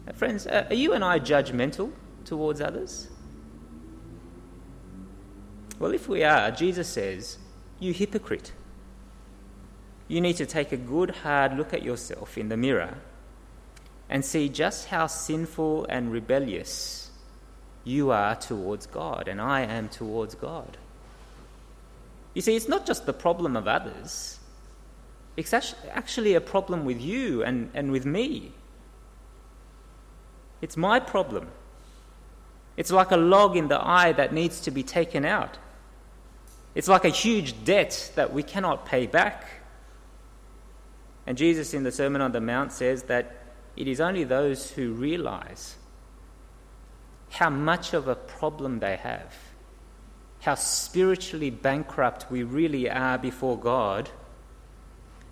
Uh, 0.07 0.13
friends, 0.13 0.47
uh, 0.47 0.67
are 0.71 0.75
you 0.75 0.95
and 0.95 1.05
I 1.05 1.19
judgmental 1.19 1.93
towards 2.25 2.61
others? 2.61 3.09
Well, 5.79 5.93
if 5.93 6.09
we 6.09 6.25
are, 6.25 6.51
Jesus 6.51 6.89
says, 6.89 7.39
You 7.79 7.93
hypocrite 7.93 8.53
you 10.09 10.23
need 10.23 10.37
to 10.37 10.47
take 10.47 10.73
a 10.73 10.77
good, 10.77 11.11
hard 11.11 11.57
look 11.57 11.75
at 11.75 11.83
yourself 11.83 12.39
in 12.39 12.49
the 12.49 12.57
mirror 12.57 12.97
and 14.09 14.25
see 14.25 14.49
just 14.49 14.89
how 14.89 15.07
sinful 15.07 15.85
and 15.91 16.11
rebellious 16.11 17.08
you 17.89 18.11
are 18.11 18.37
towards 18.37 18.87
God 18.87 19.29
and 19.29 19.41
I 19.41 19.63
am 19.63 19.89
towards 19.89 20.35
God. 20.35 20.77
You 22.35 22.43
see, 22.43 22.55
it's 22.55 22.69
not 22.69 22.87
just 22.87 23.07
the 23.07 23.13
problem 23.13 23.57
of 23.57 23.67
others, 23.67 24.39
it's 25.37 25.53
actually 25.53 26.35
a 26.35 26.41
problem 26.41 26.85
with 26.85 27.01
you 27.01 27.43
and, 27.43 27.71
and 27.75 27.91
with 27.91 28.05
me. 28.05 28.53
It's 30.61 30.77
my 30.77 30.99
problem 30.99 31.49
It's 32.77 32.93
like 32.93 33.11
a 33.11 33.17
log 33.17 33.57
in 33.57 33.67
the 33.67 33.81
eye 33.81 34.13
that 34.13 34.33
needs 34.33 34.61
to 34.61 34.71
be 34.71 34.85
taken 34.85 35.25
out. 35.25 35.59
It's 36.77 36.87
like 36.87 37.05
a 37.05 37.09
huge 37.09 37.65
debt 37.65 38.13
that 38.15 38.33
we 38.33 38.45
cannot 38.45 38.87
pay 38.87 39.07
back. 39.07 39.49
And 41.27 41.37
Jesus 41.37 41.75
in 41.75 41.83
the 41.83 41.91
Sermon 41.91 42.23
on 42.23 42.31
the 42.31 42.41
Mount 42.41 42.73
says 42.73 43.03
that 43.05 43.35
it 43.77 43.89
is 43.89 44.01
only 44.01 44.23
those 44.23 44.71
who 44.71 44.93
realize 44.93 45.77
how 47.31 47.51
much 47.51 47.95
of 47.95 48.09
a 48.09 48.15
problem 48.15 48.81
they 48.81 48.97
have, 48.97 49.35
how 50.41 50.55
spiritually 50.55 51.51
bankrupt 51.51 52.31
we 52.31 52.43
really 52.43 52.89
are 52.89 53.19
before 53.19 53.59
God, 53.59 54.09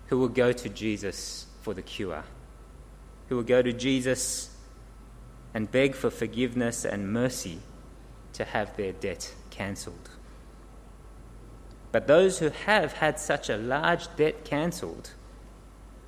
who 0.07 0.17
will 0.19 0.29
go 0.29 0.51
to 0.51 0.69
Jesus 0.69 1.47
for 1.61 1.73
the 1.73 1.81
cure, 1.81 2.23
who 3.27 3.35
will 3.35 3.43
go 3.43 3.61
to 3.61 3.73
Jesus 3.73 4.55
and 5.53 5.69
beg 5.71 5.95
for 5.95 6.09
forgiveness 6.09 6.85
and 6.85 7.11
mercy 7.11 7.59
to 8.33 8.45
have 8.45 8.75
their 8.77 8.93
debt 8.93 9.33
cancelled. 9.49 10.09
But 11.91 12.07
those 12.07 12.39
who 12.39 12.49
have 12.49 12.93
had 12.93 13.19
such 13.19 13.49
a 13.49 13.57
large 13.57 14.13
debt 14.15 14.45
cancelled 14.45 15.11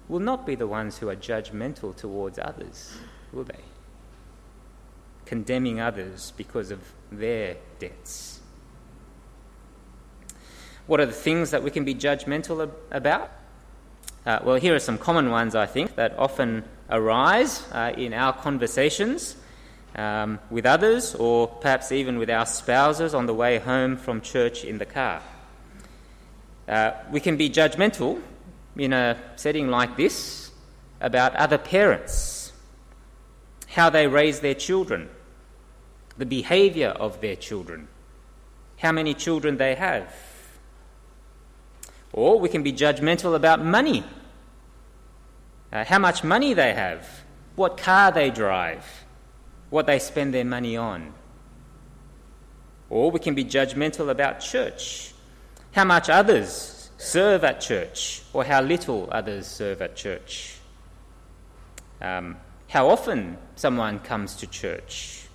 will 0.08 0.20
not 0.20 0.46
be 0.46 0.56
the 0.56 0.68
ones 0.68 0.98
who 0.98 1.10
are 1.10 1.16
judgmental 1.16 1.96
towards 1.96 2.38
others, 2.38 2.96
will 3.32 3.44
they? 3.44 3.64
Condemning 5.30 5.80
others 5.80 6.34
because 6.36 6.72
of 6.72 6.80
their 7.12 7.58
debts. 7.78 8.40
What 10.88 11.00
are 11.00 11.06
the 11.06 11.12
things 11.12 11.52
that 11.52 11.62
we 11.62 11.70
can 11.70 11.86
be 11.86 11.94
judgmental 11.94 12.68
about? 12.90 13.30
Uh, 14.26 14.40
well, 14.44 14.56
here 14.56 14.74
are 14.74 14.80
some 14.80 14.98
common 14.98 15.30
ones, 15.30 15.54
I 15.54 15.68
think, 15.68 15.98
that 15.98 16.18
often 16.18 16.64
arise 16.90 17.64
uh, 17.72 17.94
in 17.96 18.12
our 18.12 18.34
conversations 18.34 19.36
um, 19.96 20.40
with 20.50 20.66
others 20.66 21.14
or 21.14 21.46
perhaps 21.48 21.92
even 21.92 22.18
with 22.18 22.32
our 22.32 22.48
spouses 22.48 23.14
on 23.14 23.28
the 23.28 23.34
way 23.36 23.60
home 23.60 23.98
from 23.98 24.22
church 24.22 24.66
in 24.66 24.80
the 24.80 24.86
car. 24.88 25.22
Uh, 26.68 26.94
we 27.12 27.20
can 27.20 27.38
be 27.38 27.52
judgmental 27.52 28.20
in 28.76 28.94
a 28.94 29.16
setting 29.36 29.68
like 29.68 29.96
this 29.96 30.50
about 31.02 31.36
other 31.36 31.60
parents, 31.60 32.52
how 33.68 33.92
they 33.92 34.08
raise 34.08 34.40
their 34.40 34.56
children, 34.56 35.08
the 36.20 36.26
behaviour 36.26 36.90
of 36.90 37.22
their 37.22 37.36
children, 37.38 37.88
how 38.78 38.92
many 38.92 39.14
children 39.14 39.56
they 39.56 39.74
have. 39.74 40.14
Or 42.12 42.38
we 42.40 42.50
can 42.50 42.62
be 42.62 42.74
judgmental 42.74 43.36
about 43.36 43.64
money, 43.64 44.04
uh, 45.72 45.86
how 45.86 45.98
much 45.98 46.24
money 46.24 46.54
they 46.54 46.74
have, 46.74 47.08
what 47.56 47.78
car 47.78 48.12
they 48.12 48.32
drive, 48.32 48.86
what 49.70 49.86
they 49.86 49.98
spend 49.98 50.34
their 50.34 50.44
money 50.44 50.76
on. 50.76 51.14
Or 52.90 53.12
we 53.12 53.20
can 53.20 53.34
be 53.34 53.46
judgmental 53.46 54.10
about 54.10 54.42
church, 54.42 55.14
how 55.72 55.86
much 55.86 56.10
others 56.10 56.90
serve 56.98 57.46
at 57.46 57.62
church 57.62 58.24
or 58.34 58.44
how 58.44 58.60
little 58.62 59.08
others 59.10 59.48
serve 59.48 59.82
at 59.82 59.96
church. 59.96 60.56
Um, 62.02 62.36
how 62.68 62.90
often 62.90 63.38
someone 63.56 64.00
comes 64.00 64.36
to 64.38 64.48
church. 64.48 65.29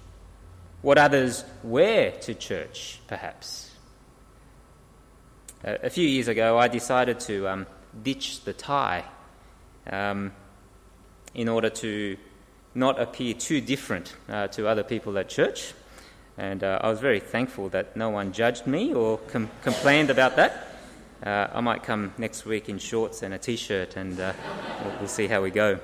What 0.84 0.98
others 0.98 1.46
wear 1.62 2.10
to 2.10 2.34
church, 2.34 3.00
perhaps. 3.06 3.70
a 5.64 5.88
few 5.88 6.06
years 6.06 6.28
ago, 6.28 6.58
I 6.58 6.68
decided 6.68 7.20
to 7.20 7.48
um, 7.48 7.66
ditch 8.02 8.44
the 8.44 8.52
tie 8.52 9.04
um, 9.90 10.32
in 11.32 11.48
order 11.48 11.70
to 11.70 12.18
not 12.74 13.00
appear 13.00 13.32
too 13.32 13.62
different 13.62 14.14
uh, 14.28 14.48
to 14.48 14.68
other 14.68 14.82
people 14.82 15.16
at 15.16 15.30
church. 15.30 15.72
And 16.36 16.62
uh, 16.62 16.80
I 16.82 16.90
was 16.90 17.00
very 17.00 17.20
thankful 17.20 17.70
that 17.70 17.96
no 17.96 18.10
one 18.10 18.34
judged 18.34 18.66
me 18.66 18.92
or 18.92 19.16
com- 19.16 19.48
complained 19.62 20.10
about 20.10 20.36
that. 20.36 20.68
Uh, 21.24 21.48
I 21.50 21.62
might 21.62 21.82
come 21.82 22.12
next 22.18 22.44
week 22.44 22.68
in 22.68 22.78
shorts 22.78 23.22
and 23.22 23.32
a 23.32 23.38
t 23.38 23.56
shirt 23.56 23.96
and 23.96 24.20
uh, 24.20 24.34
we'll, 24.84 24.98
we'll, 24.98 25.08
see 25.08 25.28
how 25.28 25.40
we 25.40 25.50
go. 25.50 25.80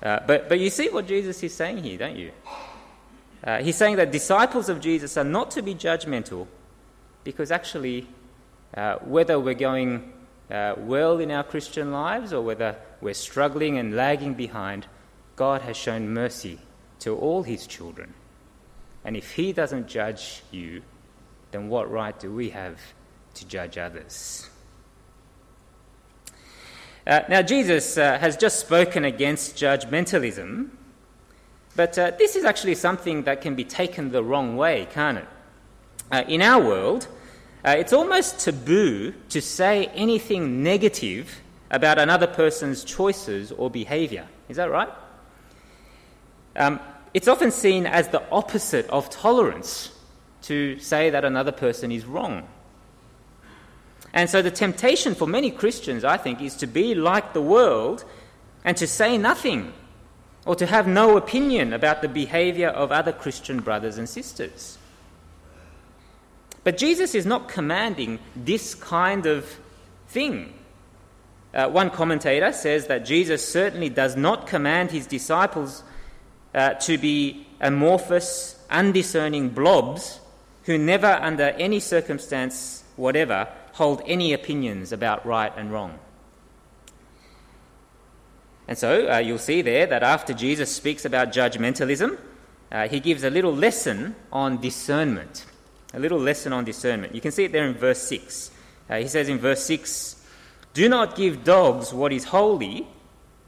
Uh, 0.00 0.20
but, 0.28 0.48
but 0.48 0.60
you 0.60 0.70
see 0.70 0.90
what 0.90 1.08
Jesus 1.08 1.42
is 1.42 1.52
saying 1.52 1.78
here, 1.78 1.98
don't 1.98 2.14
you? 2.14 2.30
Uh, 3.44 3.62
he's 3.62 3.76
saying 3.76 3.96
that 3.96 4.10
disciples 4.10 4.68
of 4.68 4.80
Jesus 4.80 5.16
are 5.16 5.24
not 5.24 5.50
to 5.52 5.62
be 5.62 5.74
judgmental 5.74 6.46
because 7.24 7.50
actually, 7.50 8.06
uh, 8.76 8.96
whether 8.96 9.38
we're 9.38 9.54
going 9.54 10.12
well 10.50 11.18
in 11.18 11.30
our 11.30 11.44
Christian 11.44 11.92
lives 11.92 12.32
or 12.32 12.40
whether 12.42 12.76
we're 13.00 13.14
struggling 13.14 13.78
and 13.78 13.94
lagging 13.94 14.34
behind, 14.34 14.86
God 15.36 15.62
has 15.62 15.76
shown 15.76 16.12
mercy 16.12 16.58
to 17.00 17.14
all 17.16 17.42
his 17.42 17.66
children. 17.66 18.14
And 19.04 19.16
if 19.16 19.32
he 19.32 19.52
doesn't 19.52 19.88
judge 19.88 20.42
you, 20.50 20.82
then 21.50 21.68
what 21.68 21.90
right 21.90 22.18
do 22.18 22.32
we 22.32 22.50
have 22.50 22.78
to 23.34 23.46
judge 23.46 23.78
others? 23.78 24.50
Uh, 27.06 27.20
now, 27.28 27.40
Jesus 27.40 27.96
uh, 27.96 28.18
has 28.18 28.36
just 28.36 28.60
spoken 28.60 29.04
against 29.04 29.56
judgmentalism, 29.56 30.68
but 31.78 31.96
uh, 31.96 32.10
this 32.18 32.34
is 32.34 32.44
actually 32.44 32.74
something 32.74 33.22
that 33.22 33.40
can 33.40 33.54
be 33.54 33.62
taken 33.62 34.10
the 34.10 34.24
wrong 34.24 34.56
way, 34.56 34.88
can't 34.90 35.18
it? 35.18 35.28
Uh, 36.10 36.24
in 36.26 36.42
our 36.42 36.60
world, 36.60 37.06
uh, 37.64 37.76
it's 37.78 37.92
almost 37.92 38.40
taboo 38.40 39.14
to 39.28 39.40
say 39.40 39.86
anything 39.94 40.64
negative 40.64 41.40
about 41.70 42.00
another 42.00 42.26
person's 42.26 42.82
choices 42.82 43.52
or 43.52 43.70
behavior. 43.70 44.26
Is 44.48 44.56
that 44.56 44.72
right? 44.72 44.88
Um, 46.56 46.80
it's 47.14 47.28
often 47.28 47.52
seen 47.52 47.86
as 47.86 48.08
the 48.08 48.28
opposite 48.32 48.88
of 48.88 49.08
tolerance 49.08 49.92
to 50.42 50.80
say 50.80 51.10
that 51.10 51.24
another 51.24 51.52
person 51.52 51.92
is 51.92 52.04
wrong. 52.04 52.48
And 54.12 54.28
so 54.28 54.42
the 54.42 54.50
temptation 54.50 55.14
for 55.14 55.28
many 55.28 55.52
Christians, 55.52 56.02
I 56.02 56.16
think, 56.16 56.42
is 56.42 56.56
to 56.56 56.66
be 56.66 56.96
like 56.96 57.34
the 57.34 57.42
world 57.42 58.04
and 58.64 58.76
to 58.78 58.88
say 58.88 59.16
nothing 59.16 59.72
or 60.48 60.56
to 60.56 60.64
have 60.64 60.88
no 60.88 61.18
opinion 61.18 61.74
about 61.74 62.00
the 62.00 62.08
behavior 62.08 62.68
of 62.68 62.90
other 62.90 63.12
Christian 63.12 63.60
brothers 63.60 63.98
and 63.98 64.08
sisters. 64.08 64.78
But 66.64 66.78
Jesus 66.78 67.14
is 67.14 67.26
not 67.26 67.50
commanding 67.50 68.18
this 68.34 68.74
kind 68.74 69.26
of 69.26 69.44
thing. 70.08 70.54
Uh, 71.52 71.68
one 71.68 71.90
commentator 71.90 72.50
says 72.50 72.86
that 72.86 73.04
Jesus 73.04 73.46
certainly 73.46 73.90
does 73.90 74.16
not 74.16 74.46
command 74.46 74.90
his 74.90 75.06
disciples 75.06 75.82
uh, 76.54 76.72
to 76.74 76.96
be 76.96 77.46
amorphous, 77.60 78.58
undiscerning 78.70 79.50
blobs 79.50 80.18
who 80.64 80.78
never, 80.78 81.08
under 81.08 81.50
any 81.58 81.78
circumstance 81.78 82.84
whatever, 82.96 83.48
hold 83.72 84.00
any 84.06 84.32
opinions 84.32 84.92
about 84.92 85.26
right 85.26 85.52
and 85.58 85.70
wrong. 85.70 85.98
And 88.68 88.76
so 88.76 89.10
uh, 89.10 89.16
you'll 89.18 89.38
see 89.38 89.62
there 89.62 89.86
that 89.86 90.02
after 90.02 90.34
Jesus 90.34 90.74
speaks 90.74 91.06
about 91.06 91.32
judgmentalism, 91.32 92.18
uh, 92.70 92.86
he 92.86 93.00
gives 93.00 93.24
a 93.24 93.30
little 93.30 93.54
lesson 93.54 94.14
on 94.30 94.60
discernment. 94.60 95.46
A 95.94 95.98
little 95.98 96.18
lesson 96.18 96.52
on 96.52 96.66
discernment. 96.66 97.14
You 97.14 97.22
can 97.22 97.32
see 97.32 97.44
it 97.44 97.52
there 97.52 97.66
in 97.66 97.74
verse 97.74 98.02
6. 98.02 98.50
Uh, 98.90 98.98
he 98.98 99.08
says 99.08 99.30
in 99.30 99.38
verse 99.38 99.64
6 99.64 100.22
Do 100.74 100.86
not 100.90 101.16
give 101.16 101.44
dogs 101.44 101.94
what 101.94 102.12
is 102.12 102.24
holy, 102.24 102.86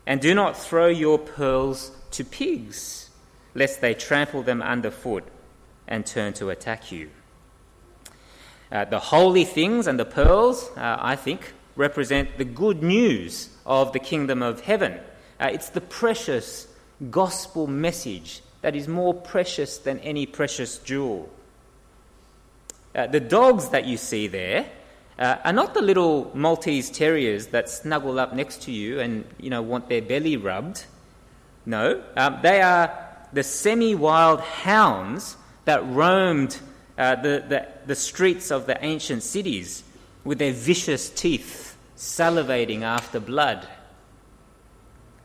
and 0.06 0.22
do 0.22 0.34
not 0.34 0.56
throw 0.56 0.86
your 0.86 1.18
pearls 1.18 1.92
to 2.12 2.24
pigs, 2.24 3.10
lest 3.54 3.82
they 3.82 3.92
trample 3.92 4.42
them 4.42 4.62
underfoot 4.62 5.24
and 5.86 6.06
turn 6.06 6.32
to 6.32 6.48
attack 6.48 6.90
you. 6.90 7.10
Uh, 8.72 8.86
the 8.86 9.00
holy 9.00 9.44
things 9.44 9.86
and 9.86 9.98
the 9.98 10.04
pearls, 10.06 10.70
uh, 10.78 10.96
I 10.98 11.16
think, 11.16 11.52
represent 11.76 12.38
the 12.38 12.44
good 12.44 12.82
news 12.82 13.50
of 13.66 13.92
the 13.92 13.98
kingdom 13.98 14.42
of 14.42 14.62
heaven. 14.62 14.98
Uh, 15.40 15.48
it's 15.52 15.70
the 15.70 15.80
precious 15.80 16.68
gospel 17.10 17.66
message 17.66 18.42
that 18.60 18.76
is 18.76 18.86
more 18.86 19.14
precious 19.14 19.78
than 19.78 19.98
any 20.00 20.26
precious 20.26 20.78
jewel. 20.78 21.30
Uh, 22.94 23.06
the 23.06 23.20
dogs 23.20 23.70
that 23.70 23.86
you 23.86 23.96
see 23.96 24.26
there 24.26 24.66
uh, 25.18 25.36
are 25.44 25.52
not 25.52 25.72
the 25.72 25.80
little 25.80 26.30
Maltese 26.34 26.90
terriers 26.90 27.46
that 27.48 27.70
snuggle 27.70 28.18
up 28.18 28.34
next 28.34 28.62
to 28.62 28.72
you 28.72 29.00
and 29.00 29.24
you 29.38 29.48
know 29.48 29.62
want 29.62 29.88
their 29.88 30.02
belly 30.02 30.36
rubbed. 30.36 30.84
No, 31.64 32.02
um, 32.16 32.38
they 32.42 32.60
are 32.60 33.08
the 33.32 33.42
semi 33.42 33.94
wild 33.94 34.40
hounds 34.40 35.36
that 35.64 35.86
roamed 35.86 36.58
uh, 36.98 37.14
the, 37.16 37.44
the, 37.48 37.68
the 37.86 37.94
streets 37.94 38.50
of 38.50 38.66
the 38.66 38.82
ancient 38.84 39.22
cities 39.22 39.84
with 40.24 40.38
their 40.38 40.52
vicious 40.52 41.08
teeth 41.08 41.76
salivating 41.96 42.82
after 42.82 43.20
blood. 43.20 43.66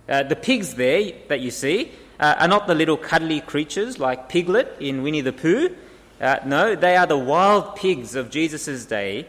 Uh, 0.08 0.24
the 0.24 0.36
pigs 0.36 0.76
there 0.76 1.14
that 1.28 1.40
you 1.40 1.52
see 1.52 1.92
uh, 2.20 2.36
are 2.40 2.48
not 2.48 2.68
the 2.68 2.76
little 2.76 2.98
cuddly 2.98 3.42
creatures 3.42 4.00
like 4.00 4.30
Piglet 4.30 4.76
in 4.80 5.04
Winnie 5.04 5.22
the 5.22 5.34
Pooh. 5.34 5.76
Uh, 6.22 6.38
no, 6.46 6.76
they 6.76 6.96
are 6.96 7.08
the 7.08 7.18
wild 7.18 7.76
pigs 7.76 8.16
of 8.16 8.30
Jesus' 8.30 8.86
day 8.86 9.28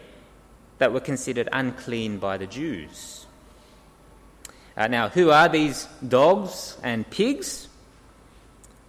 that 0.77 0.93
were 0.93 0.99
considered 0.99 1.49
unclean 1.51 2.17
by 2.19 2.37
the 2.37 2.47
Jews. 2.47 3.25
Uh, 4.75 4.87
now, 4.87 5.09
who 5.09 5.31
are 5.31 5.49
these 5.49 5.87
dogs 6.07 6.77
and 6.83 7.09
pigs? 7.09 7.67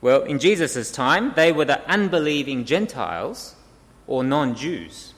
Well, 0.00 0.22
in 0.22 0.38
Jesus' 0.38 0.92
time, 0.92 1.32
they 1.34 1.50
were 1.50 1.64
the 1.64 1.80
unbelieving 1.90 2.66
Gentiles 2.66 3.56
or 4.06 4.22
non 4.22 4.54
Jews. 4.54 5.14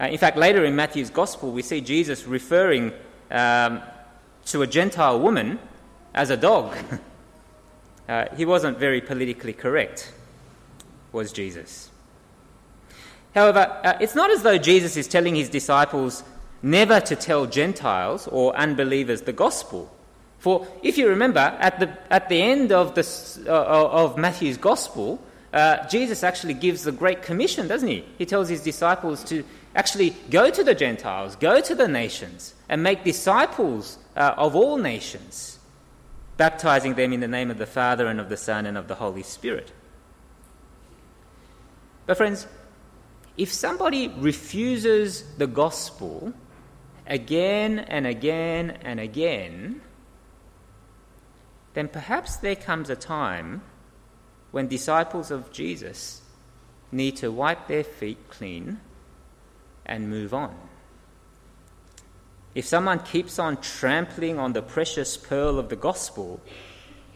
Uh, 0.00 0.06
in 0.06 0.18
fact, 0.18 0.36
later 0.36 0.64
in 0.64 0.74
Matthew's 0.74 1.10
Gospel, 1.10 1.52
we 1.52 1.62
see 1.62 1.80
Jesus 1.80 2.26
referring 2.26 2.92
um, 3.30 3.82
to 4.46 4.62
a 4.62 4.66
Gentile 4.66 5.20
woman 5.20 5.58
as 6.14 6.30
a 6.30 6.36
dog. 6.36 6.76
uh, 8.08 8.26
he 8.36 8.44
wasn't 8.44 8.78
very 8.78 9.00
politically 9.00 9.52
correct, 9.52 10.12
was 11.12 11.32
Jesus. 11.32 11.90
However, 13.34 13.80
uh, 13.84 13.98
it's 14.00 14.14
not 14.14 14.30
as 14.30 14.42
though 14.42 14.58
Jesus 14.58 14.96
is 14.96 15.06
telling 15.06 15.34
his 15.34 15.48
disciples 15.48 16.24
never 16.62 17.00
to 17.00 17.14
tell 17.14 17.46
Gentiles 17.46 18.26
or 18.28 18.56
unbelievers 18.56 19.22
the 19.22 19.32
gospel. 19.32 19.92
For 20.38 20.66
if 20.82 20.96
you 20.96 21.08
remember, 21.08 21.40
at 21.40 21.78
the, 21.80 21.98
at 22.10 22.28
the 22.28 22.40
end 22.40 22.72
of, 22.72 22.94
this, 22.94 23.38
uh, 23.46 23.50
of 23.50 24.16
Matthew's 24.16 24.56
gospel, 24.56 25.20
uh, 25.52 25.86
Jesus 25.88 26.22
actually 26.22 26.54
gives 26.54 26.84
the 26.84 26.92
Great 26.92 27.22
Commission, 27.22 27.68
doesn't 27.68 27.88
he? 27.88 28.04
He 28.18 28.26
tells 28.26 28.48
his 28.48 28.62
disciples 28.62 29.24
to 29.24 29.44
actually 29.74 30.10
go 30.30 30.50
to 30.50 30.64
the 30.64 30.74
Gentiles, 30.74 31.36
go 31.36 31.60
to 31.60 31.74
the 31.74 31.88
nations, 31.88 32.54
and 32.68 32.82
make 32.82 33.04
disciples 33.04 33.98
uh, 34.16 34.34
of 34.36 34.56
all 34.56 34.78
nations, 34.78 35.58
baptizing 36.36 36.94
them 36.94 37.12
in 37.12 37.20
the 37.20 37.28
name 37.28 37.50
of 37.50 37.58
the 37.58 37.66
Father 37.66 38.06
and 38.06 38.18
of 38.18 38.28
the 38.28 38.36
Son 38.36 38.66
and 38.66 38.76
of 38.78 38.88
the 38.88 38.96
Holy 38.96 39.22
Spirit. 39.22 39.72
But, 42.06 42.16
friends, 42.16 42.46
if 43.36 43.52
somebody 43.52 44.08
refuses 44.08 45.22
the 45.36 45.46
gospel 45.46 46.32
again 47.06 47.80
and 47.80 48.06
again 48.06 48.70
and 48.82 48.98
again, 48.98 49.82
then 51.74 51.88
perhaps 51.88 52.36
there 52.36 52.56
comes 52.56 52.88
a 52.88 52.96
time 52.96 53.62
when 54.50 54.66
disciples 54.68 55.30
of 55.30 55.52
Jesus 55.52 56.22
need 56.90 57.16
to 57.16 57.30
wipe 57.30 57.66
their 57.66 57.84
feet 57.84 58.30
clean 58.30 58.80
and 59.84 60.08
move 60.08 60.32
on. 60.32 60.56
If 62.56 62.64
someone 62.64 63.00
keeps 63.00 63.38
on 63.38 63.58
trampling 63.58 64.38
on 64.38 64.54
the 64.54 64.62
precious 64.62 65.18
pearl 65.18 65.58
of 65.58 65.68
the 65.68 65.76
gospel, 65.76 66.40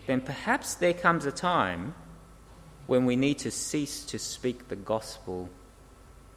then 0.06 0.20
perhaps 0.20 0.74
there 0.74 0.92
comes 0.92 1.24
a 1.24 1.32
time 1.32 1.94
when 2.86 3.06
we 3.06 3.16
need 3.16 3.38
to 3.38 3.50
cease 3.50 4.04
to 4.04 4.18
speak 4.18 4.68
the 4.68 4.76
gospel 4.76 5.48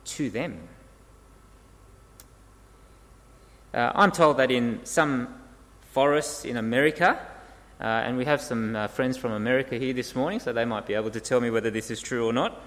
to 0.06 0.30
them. 0.30 0.58
Uh, 3.74 3.92
I'm 3.94 4.14
told 4.14 4.38
that 4.38 4.52
in 4.52 4.80
some 4.86 5.28
forests 5.92 6.46
in 6.46 6.56
America, 6.56 7.20
uh, 7.82 7.84
and 7.84 8.16
we 8.16 8.24
have 8.24 8.40
some 8.40 8.74
uh, 8.74 8.88
friends 8.88 9.18
from 9.18 9.34
America 9.34 9.76
here 9.76 9.92
this 9.92 10.16
morning, 10.16 10.40
so 10.40 10.54
they 10.54 10.64
might 10.64 10.86
be 10.86 10.94
able 10.94 11.12
to 11.12 11.20
tell 11.20 11.42
me 11.42 11.50
whether 11.50 11.70
this 11.70 11.92
is 11.92 12.00
true 12.00 12.26
or 12.26 12.32
not. 12.32 12.62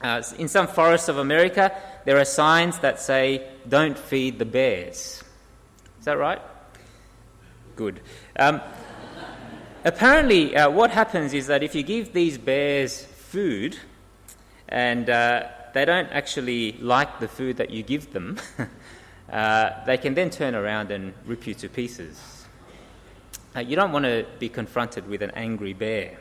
Uh, 0.00 0.22
in 0.38 0.48
some 0.48 0.66
forests 0.66 1.10
of 1.10 1.18
America, 1.18 1.78
there 2.06 2.16
are 2.16 2.24
signs 2.24 2.78
that 2.78 2.98
say, 2.98 3.46
Don't 3.68 3.98
feed 3.98 4.38
the 4.38 4.46
bears. 4.46 5.22
Is 5.98 6.04
that 6.04 6.18
right? 6.18 6.40
Good. 7.76 8.00
Um, 8.38 8.60
apparently, 9.84 10.56
uh, 10.56 10.70
what 10.70 10.90
happens 10.90 11.32
is 11.34 11.46
that 11.48 11.62
if 11.62 11.74
you 11.74 11.82
give 11.82 12.12
these 12.12 12.38
bears 12.38 13.04
food 13.04 13.76
and 14.68 15.08
uh, 15.10 15.48
they 15.74 15.84
don't 15.84 16.08
actually 16.08 16.72
like 16.80 17.20
the 17.20 17.28
food 17.28 17.56
that 17.56 17.70
you 17.70 17.82
give 17.82 18.12
them, 18.12 18.38
uh, 19.32 19.70
they 19.86 19.96
can 19.96 20.14
then 20.14 20.30
turn 20.30 20.54
around 20.54 20.90
and 20.90 21.14
rip 21.26 21.46
you 21.46 21.54
to 21.54 21.68
pieces. 21.68 22.46
Uh, 23.56 23.60
you 23.60 23.76
don't 23.76 23.92
want 23.92 24.04
to 24.04 24.26
be 24.38 24.48
confronted 24.48 25.08
with 25.08 25.22
an 25.22 25.30
angry 25.32 25.72
bear. 25.72 26.18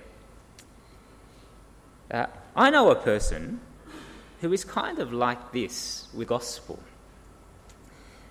Uh, 2.10 2.25
I 2.55 2.69
know 2.69 2.89
a 2.89 2.96
person 2.96 3.60
who 4.41 4.53
is 4.53 4.63
kind 4.63 5.00
of 5.00 5.13
like 5.13 5.51
this 5.51 6.07
with 6.13 6.27
gospel. 6.27 6.79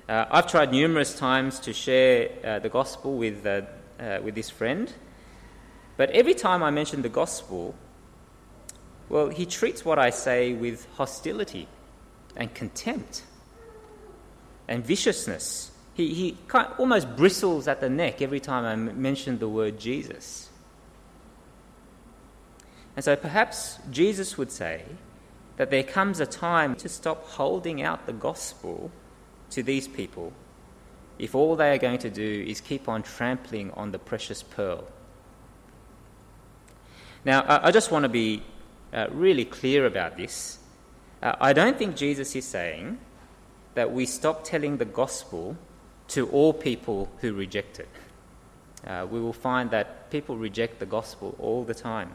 Uh, 0.08 0.24
I've 0.30 0.46
tried 0.46 0.70
numerous 0.70 1.18
times 1.18 1.58
to 1.60 1.72
share 1.72 2.30
uh, 2.44 2.58
the 2.60 2.68
gospel 2.68 3.16
with, 3.16 3.44
uh, 3.44 3.62
uh, 3.98 4.20
with 4.22 4.36
this 4.36 4.48
friend, 4.48 4.92
but 5.96 6.10
every 6.10 6.34
time 6.34 6.62
I 6.62 6.70
mention 6.70 7.02
the 7.02 7.08
gospel, 7.08 7.74
well, 9.08 9.30
he 9.30 9.46
treats 9.46 9.84
what 9.84 9.98
I 9.98 10.10
say 10.10 10.52
with 10.52 10.86
hostility 10.94 11.66
and 12.36 12.54
contempt 12.54 13.24
and 14.68 14.84
viciousness. 14.84 15.72
He, 15.94 16.14
he 16.14 16.38
kind 16.46 16.68
of 16.68 16.78
almost 16.78 17.16
bristles 17.16 17.66
at 17.66 17.80
the 17.80 17.88
neck 17.88 18.22
every 18.22 18.40
time 18.40 18.64
I 18.64 18.72
m- 18.74 19.02
mention 19.02 19.38
the 19.38 19.48
word 19.48 19.78
Jesus. 19.78 20.50
And 22.94 23.04
so 23.04 23.16
perhaps 23.16 23.78
Jesus 23.90 24.38
would 24.38 24.52
say, 24.52 24.84
that 25.56 25.70
there 25.70 25.82
comes 25.82 26.20
a 26.20 26.26
time 26.26 26.74
to 26.76 26.88
stop 26.88 27.26
holding 27.30 27.82
out 27.82 28.06
the 28.06 28.12
gospel 28.12 28.90
to 29.50 29.62
these 29.62 29.88
people 29.88 30.32
if 31.18 31.34
all 31.34 31.56
they 31.56 31.72
are 31.72 31.78
going 31.78 31.98
to 31.98 32.10
do 32.10 32.44
is 32.46 32.60
keep 32.60 32.88
on 32.88 33.02
trampling 33.02 33.70
on 33.72 33.90
the 33.90 33.98
precious 33.98 34.42
pearl. 34.42 34.84
Now, 37.24 37.44
I 37.48 37.70
just 37.72 37.90
want 37.90 38.04
to 38.04 38.08
be 38.08 38.42
uh, 38.92 39.06
really 39.10 39.44
clear 39.44 39.86
about 39.86 40.16
this. 40.16 40.58
Uh, 41.22 41.34
I 41.40 41.52
don't 41.52 41.76
think 41.76 41.96
Jesus 41.96 42.36
is 42.36 42.44
saying 42.44 42.98
that 43.74 43.92
we 43.92 44.06
stop 44.06 44.44
telling 44.44 44.76
the 44.76 44.84
gospel 44.84 45.56
to 46.08 46.28
all 46.28 46.52
people 46.52 47.08
who 47.20 47.32
reject 47.32 47.80
it. 47.80 47.88
Uh, 48.86 49.06
we 49.10 49.20
will 49.20 49.32
find 49.32 49.70
that 49.70 50.10
people 50.10 50.36
reject 50.36 50.78
the 50.78 50.86
gospel 50.86 51.34
all 51.40 51.64
the 51.64 51.74
time. 51.74 52.12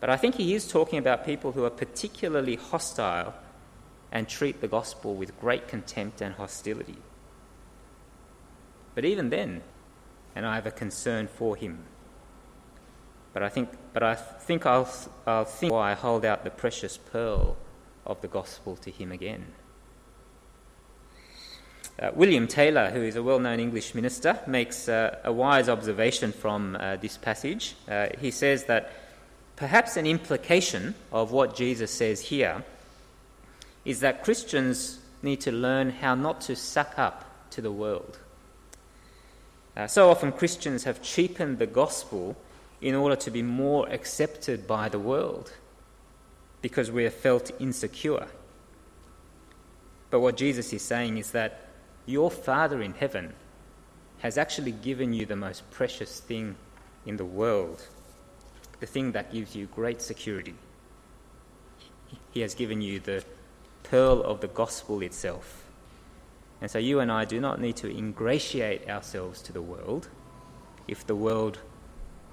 But 0.00 0.10
I 0.10 0.16
think 0.16 0.34
he 0.34 0.52
is 0.54 0.68
talking 0.68 0.98
about 0.98 1.24
people 1.24 1.52
who 1.52 1.64
are 1.64 1.70
particularly 1.70 2.56
hostile 2.56 3.34
and 4.12 4.28
treat 4.28 4.60
the 4.60 4.68
gospel 4.68 5.14
with 5.14 5.38
great 5.40 5.66
contempt 5.66 6.20
and 6.20 6.34
hostility. 6.34 6.98
But 8.94 9.04
even 9.04 9.30
then, 9.30 9.62
and 10.36 10.46
I 10.46 10.54
have 10.54 10.66
a 10.66 10.70
concern 10.70 11.26
for 11.26 11.56
him. 11.56 11.84
But 13.32 13.42
I 13.42 13.48
think, 13.48 13.70
but 13.94 14.02
I 14.02 14.14
think 14.14 14.66
I'll, 14.66 14.88
I'll 15.26 15.46
think 15.46 15.72
why 15.72 15.92
I 15.92 15.94
hold 15.94 16.24
out 16.24 16.44
the 16.44 16.50
precious 16.50 16.98
pearl 16.98 17.56
of 18.04 18.20
the 18.20 18.28
gospel 18.28 18.76
to 18.76 18.90
him 18.90 19.10
again. 19.10 19.46
Uh, 21.98 22.10
William 22.14 22.46
Taylor, 22.46 22.90
who 22.90 23.02
is 23.02 23.16
a 23.16 23.22
well 23.22 23.38
known 23.38 23.60
English 23.60 23.94
minister, 23.94 24.38
makes 24.46 24.88
uh, 24.88 25.18
a 25.24 25.32
wise 25.32 25.68
observation 25.68 26.32
from 26.32 26.76
uh, 26.76 26.96
this 26.96 27.16
passage. 27.16 27.74
Uh, 27.88 28.08
he 28.18 28.30
says 28.30 28.64
that 28.64 28.92
Perhaps 29.56 29.96
an 29.96 30.06
implication 30.06 30.94
of 31.12 31.30
what 31.30 31.54
Jesus 31.54 31.90
says 31.90 32.20
here 32.20 32.64
is 33.84 34.00
that 34.00 34.24
Christians 34.24 34.98
need 35.22 35.40
to 35.42 35.52
learn 35.52 35.90
how 35.90 36.14
not 36.14 36.40
to 36.42 36.56
suck 36.56 36.98
up 36.98 37.24
to 37.50 37.60
the 37.60 37.72
world. 37.72 38.18
Uh, 39.76 39.86
so 39.86 40.10
often 40.10 40.32
Christians 40.32 40.84
have 40.84 41.02
cheapened 41.02 41.58
the 41.58 41.66
gospel 41.66 42.36
in 42.80 42.94
order 42.94 43.16
to 43.16 43.30
be 43.30 43.42
more 43.42 43.88
accepted 43.88 44.66
by 44.66 44.88
the 44.88 44.98
world 44.98 45.52
because 46.60 46.90
we 46.90 47.04
have 47.04 47.14
felt 47.14 47.50
insecure. 47.60 48.26
But 50.10 50.20
what 50.20 50.36
Jesus 50.36 50.72
is 50.72 50.82
saying 50.82 51.18
is 51.18 51.30
that 51.30 51.68
your 52.06 52.30
Father 52.30 52.82
in 52.82 52.94
heaven 52.94 53.32
has 54.18 54.36
actually 54.36 54.72
given 54.72 55.12
you 55.12 55.26
the 55.26 55.36
most 55.36 55.68
precious 55.70 56.20
thing 56.20 56.56
in 57.06 57.16
the 57.16 57.24
world 57.24 57.86
the 58.82 58.86
thing 58.86 59.12
that 59.12 59.32
gives 59.32 59.54
you 59.54 59.66
great 59.66 60.02
security. 60.02 60.56
He 62.32 62.40
has 62.40 62.52
given 62.52 62.80
you 62.80 62.98
the 62.98 63.24
pearl 63.82 64.22
of 64.22 64.40
the 64.40 64.48
gospel 64.48 65.02
itself. 65.02 65.64
And 66.60 66.70
so 66.70 66.78
you 66.78 67.00
and 67.00 67.10
I 67.10 67.24
do 67.24 67.40
not 67.40 67.60
need 67.60 67.76
to 67.76 67.88
ingratiate 67.88 68.88
ourselves 68.88 69.42
to 69.42 69.52
the 69.52 69.62
world 69.62 70.08
if 70.86 71.06
the 71.06 71.16
world 71.16 71.58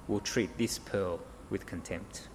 will 0.08 0.20
treat 0.20 0.56
this 0.58 0.78
pearl 0.78 1.20
with 1.50 1.66
contempt. 1.66 2.28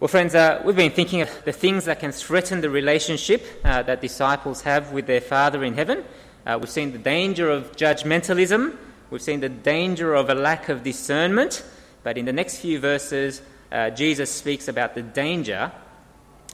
Well, 0.00 0.08
friends, 0.08 0.34
uh, 0.34 0.62
we've 0.64 0.76
been 0.76 0.92
thinking 0.92 1.22
of 1.22 1.44
the 1.44 1.52
things 1.52 1.86
that 1.86 2.00
can 2.00 2.12
threaten 2.12 2.60
the 2.60 2.68
relationship 2.68 3.44
uh, 3.64 3.82
that 3.82 4.00
disciples 4.00 4.62
have 4.62 4.92
with 4.92 5.06
their 5.06 5.20
Father 5.20 5.64
in 5.64 5.74
heaven. 5.74 6.04
Uh, 6.44 6.58
we've 6.60 6.68
seen 6.68 6.92
the 6.92 6.98
danger 6.98 7.50
of 7.50 7.76
judgmentalism 7.76 8.76
We've 9.08 9.22
seen 9.22 9.38
the 9.38 9.48
danger 9.48 10.14
of 10.14 10.30
a 10.30 10.34
lack 10.34 10.68
of 10.68 10.82
discernment, 10.82 11.64
but 12.02 12.18
in 12.18 12.24
the 12.24 12.32
next 12.32 12.56
few 12.56 12.80
verses, 12.80 13.40
uh, 13.70 13.90
Jesus 13.90 14.32
speaks 14.32 14.66
about 14.66 14.96
the 14.96 15.02
danger 15.02 15.70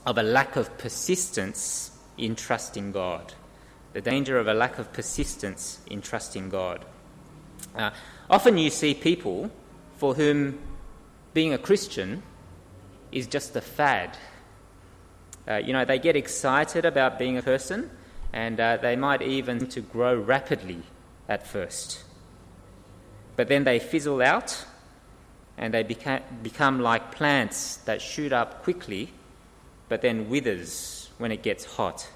of 0.05 0.17
a 0.17 0.23
lack 0.23 0.55
of 0.55 0.77
persistence 0.77 1.91
in 2.17 2.35
trusting 2.35 2.91
God. 2.91 3.33
The 3.93 4.01
danger 4.01 4.37
of 4.37 4.47
a 4.47 4.53
lack 4.53 4.79
of 4.79 4.91
persistence 4.93 5.79
in 5.87 6.01
trusting 6.01 6.49
God. 6.49 6.85
Uh, 7.75 7.91
often 8.29 8.57
you 8.57 8.69
see 8.69 8.93
people 8.93 9.51
for 9.97 10.15
whom 10.15 10.59
being 11.33 11.53
a 11.53 11.57
Christian 11.57 12.23
is 13.11 13.27
just 13.27 13.55
a 13.55 13.61
fad. 13.61 14.17
Uh, 15.47 15.55
you 15.55 15.73
know, 15.73 15.85
they 15.85 15.99
get 15.99 16.15
excited 16.15 16.85
about 16.85 17.19
being 17.19 17.37
a 17.37 17.41
person 17.41 17.89
and 18.31 18.59
uh, 18.59 18.77
they 18.77 18.95
might 18.95 19.21
even 19.21 19.67
to 19.67 19.81
grow 19.81 20.15
rapidly 20.15 20.81
at 21.29 21.45
first. 21.45 22.03
but 23.35 23.47
then 23.47 23.63
they 23.63 23.79
fizzle 23.79 24.21
out 24.21 24.65
and 25.57 25.73
they 25.73 25.83
beca- 25.83 26.21
become 26.41 26.79
like 26.79 27.11
plants 27.11 27.77
that 27.85 28.01
shoot 28.01 28.33
up 28.33 28.63
quickly 28.63 29.11
but 29.93 30.01
then 30.01 30.27
withers 30.27 31.11
when 31.19 31.31
it 31.31 31.43
gets 31.43 31.65
hot 31.65 32.09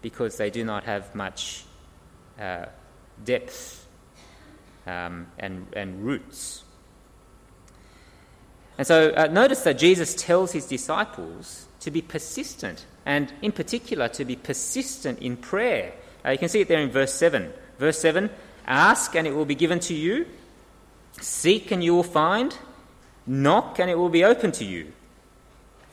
because 0.00 0.38
they 0.38 0.48
do 0.48 0.64
not 0.64 0.84
have 0.84 1.14
much 1.14 1.66
uh, 2.40 2.64
depth 3.22 3.86
um, 4.86 5.26
and, 5.38 5.66
and 5.74 6.02
roots. 6.02 6.64
And 8.78 8.86
so 8.86 9.10
uh, 9.10 9.26
notice 9.26 9.60
that 9.64 9.76
Jesus 9.76 10.14
tells 10.14 10.52
his 10.52 10.64
disciples 10.64 11.66
to 11.80 11.90
be 11.90 12.00
persistent, 12.00 12.86
and 13.04 13.30
in 13.42 13.52
particular 13.52 14.08
to 14.08 14.24
be 14.24 14.34
persistent 14.34 15.18
in 15.18 15.36
prayer. 15.36 15.92
Uh, 16.24 16.30
you 16.30 16.38
can 16.38 16.48
see 16.48 16.62
it 16.62 16.68
there 16.68 16.80
in 16.80 16.90
verse 16.90 17.12
7. 17.12 17.52
Verse 17.78 17.98
7 17.98 18.30
Ask 18.66 19.14
and 19.14 19.26
it 19.26 19.34
will 19.34 19.44
be 19.44 19.54
given 19.54 19.80
to 19.80 19.92
you, 19.94 20.24
seek 21.20 21.70
and 21.70 21.84
you 21.84 21.94
will 21.94 22.02
find, 22.02 22.56
knock 23.26 23.78
and 23.78 23.90
it 23.90 23.98
will 23.98 24.08
be 24.08 24.24
open 24.24 24.50
to 24.52 24.64
you. 24.64 24.94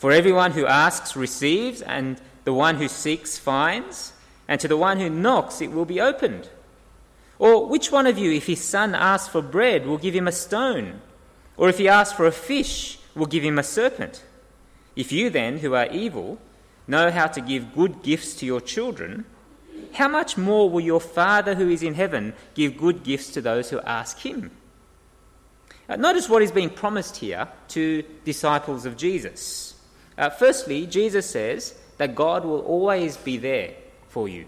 For 0.04 0.12
everyone 0.12 0.52
who 0.52 0.66
asks 0.66 1.16
receives, 1.16 1.82
and 1.82 2.20
the 2.44 2.52
one 2.52 2.76
who 2.76 2.90
seeks 2.90 3.38
finds, 3.38 4.12
and 4.50 4.60
to 4.60 4.68
the 4.68 4.76
one 4.76 5.00
who 5.00 5.10
knocks 5.10 5.62
it 5.62 5.72
will 5.72 5.86
be 5.86 6.02
opened. 6.02 6.50
Or 7.40 7.66
which 7.70 7.90
one 7.90 8.06
of 8.06 8.18
you, 8.18 8.30
if 8.30 8.48
his 8.48 8.62
son 8.62 8.96
asks 8.96 9.30
for 9.30 9.42
bread, 9.42 9.86
will 9.86 9.98
give 9.98 10.14
him 10.14 10.28
a 10.28 10.34
stone? 10.34 11.00
Or 11.56 11.70
if 11.70 11.78
he 11.78 11.88
asks 11.88 12.18
for 12.18 12.26
a 12.26 12.34
fish, 12.34 13.00
will 13.16 13.28
give 13.28 13.46
him 13.46 13.58
a 13.58 13.64
serpent? 13.64 14.26
If 14.94 15.14
you 15.14 15.30
then, 15.30 15.60
who 15.60 15.74
are 15.74 15.88
evil, 15.88 16.38
know 16.86 17.10
how 17.10 17.28
to 17.28 17.40
give 17.40 17.74
good 17.74 18.04
gifts 18.04 18.36
to 18.40 18.46
your 18.46 18.60
children, 18.60 19.24
how 19.94 20.10
much 20.10 20.36
more 20.36 20.70
will 20.70 20.82
your 20.82 21.00
Father 21.00 21.56
who 21.56 21.70
is 21.70 21.82
in 21.82 21.94
heaven 21.94 22.34
give 22.56 22.78
good 22.78 23.06
gifts 23.06 23.30
to 23.30 23.42
those 23.42 23.70
who 23.70 23.80
ask 23.80 24.20
him? 24.20 24.52
Uh, 25.88 25.96
notice 25.96 26.28
what 26.28 26.42
is 26.42 26.52
being 26.52 26.70
promised 26.70 27.16
here 27.16 27.48
to 27.70 28.04
disciples 28.26 28.86
of 28.86 28.98
Jesus. 28.98 29.73
Uh, 30.18 30.30
firstly, 30.30 30.86
Jesus 30.86 31.30
says 31.30 31.74
that 31.98 32.16
God 32.16 32.46
will 32.46 32.62
always 32.62 33.18
be 33.18 33.38
there 33.38 33.74
for 34.08 34.28
you. 34.28 34.46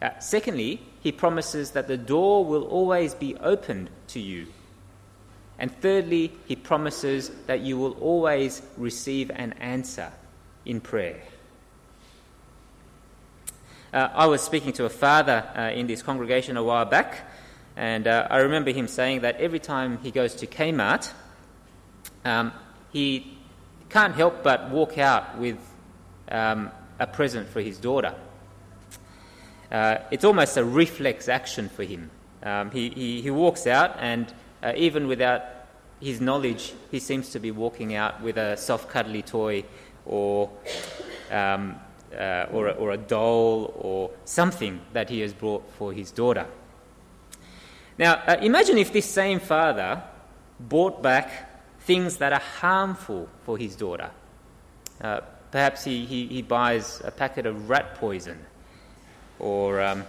Uh, 0.00 0.10
secondly, 0.18 0.80
he 1.00 1.12
promises 1.12 1.72
that 1.72 1.88
the 1.88 1.96
door 1.96 2.44
will 2.44 2.64
always 2.64 3.14
be 3.14 3.36
opened 3.36 3.90
to 4.08 4.20
you. 4.20 4.46
And 5.58 5.74
thirdly, 5.80 6.32
he 6.46 6.54
promises 6.54 7.30
that 7.46 7.60
you 7.60 7.78
will 7.78 7.92
always 7.94 8.62
receive 8.76 9.30
an 9.30 9.54
answer 9.54 10.12
in 10.64 10.80
prayer. 10.80 11.20
Uh, 13.92 14.08
I 14.12 14.26
was 14.26 14.42
speaking 14.42 14.72
to 14.74 14.84
a 14.84 14.90
father 14.90 15.44
uh, 15.56 15.70
in 15.70 15.86
this 15.86 16.02
congregation 16.02 16.56
a 16.58 16.62
while 16.62 16.84
back, 16.84 17.26
and 17.74 18.06
uh, 18.06 18.28
I 18.30 18.38
remember 18.38 18.70
him 18.70 18.86
saying 18.86 19.22
that 19.22 19.36
every 19.36 19.58
time 19.58 19.98
he 20.02 20.10
goes 20.10 20.34
to 20.36 20.46
Kmart, 20.46 21.10
um, 22.24 22.52
he 22.92 23.37
can't 23.88 24.14
help 24.14 24.42
but 24.42 24.70
walk 24.70 24.98
out 24.98 25.38
with 25.38 25.58
um, 26.30 26.70
a 26.98 27.06
present 27.06 27.48
for 27.48 27.60
his 27.60 27.78
daughter. 27.78 28.14
Uh, 29.70 29.98
it's 30.10 30.24
almost 30.24 30.56
a 30.56 30.64
reflex 30.64 31.28
action 31.28 31.68
for 31.68 31.84
him. 31.84 32.10
Um, 32.42 32.70
he, 32.70 32.90
he, 32.90 33.22
he, 33.22 33.30
walks 33.30 33.66
out, 33.66 33.96
and 33.98 34.32
uh, 34.62 34.72
even 34.76 35.08
without 35.08 35.42
his 36.00 36.20
knowledge, 36.20 36.72
he 36.90 37.00
seems 37.00 37.30
to 37.30 37.40
be 37.40 37.50
walking 37.50 37.94
out 37.94 38.22
with 38.22 38.38
a 38.38 38.56
soft, 38.56 38.88
cuddly 38.88 39.22
toy 39.22 39.64
or, 40.06 40.50
um, 41.30 41.76
uh, 42.16 42.46
or, 42.52 42.68
a, 42.68 42.72
or 42.72 42.92
a 42.92 42.96
doll 42.96 43.74
or 43.76 44.10
something 44.24 44.80
that 44.92 45.10
he 45.10 45.20
has 45.20 45.32
brought 45.32 45.68
for 45.72 45.92
his 45.92 46.10
daughter. 46.10 46.46
Now, 47.98 48.22
uh, 48.26 48.36
imagine 48.40 48.78
if 48.78 48.92
this 48.92 49.06
same 49.06 49.40
father 49.40 50.02
bought 50.60 51.02
back 51.02 51.47
things 51.88 52.18
that 52.18 52.34
are 52.34 52.46
harmful 52.60 53.26
for 53.44 53.56
his 53.56 53.74
daughter. 53.74 54.10
Uh, 55.00 55.22
perhaps 55.50 55.84
he, 55.84 56.04
he, 56.04 56.26
he 56.26 56.42
buys 56.42 57.00
a 57.02 57.10
packet 57.10 57.46
of 57.46 57.70
rat 57.70 57.94
poison 57.94 58.38
or 59.38 59.80
um, 59.80 60.04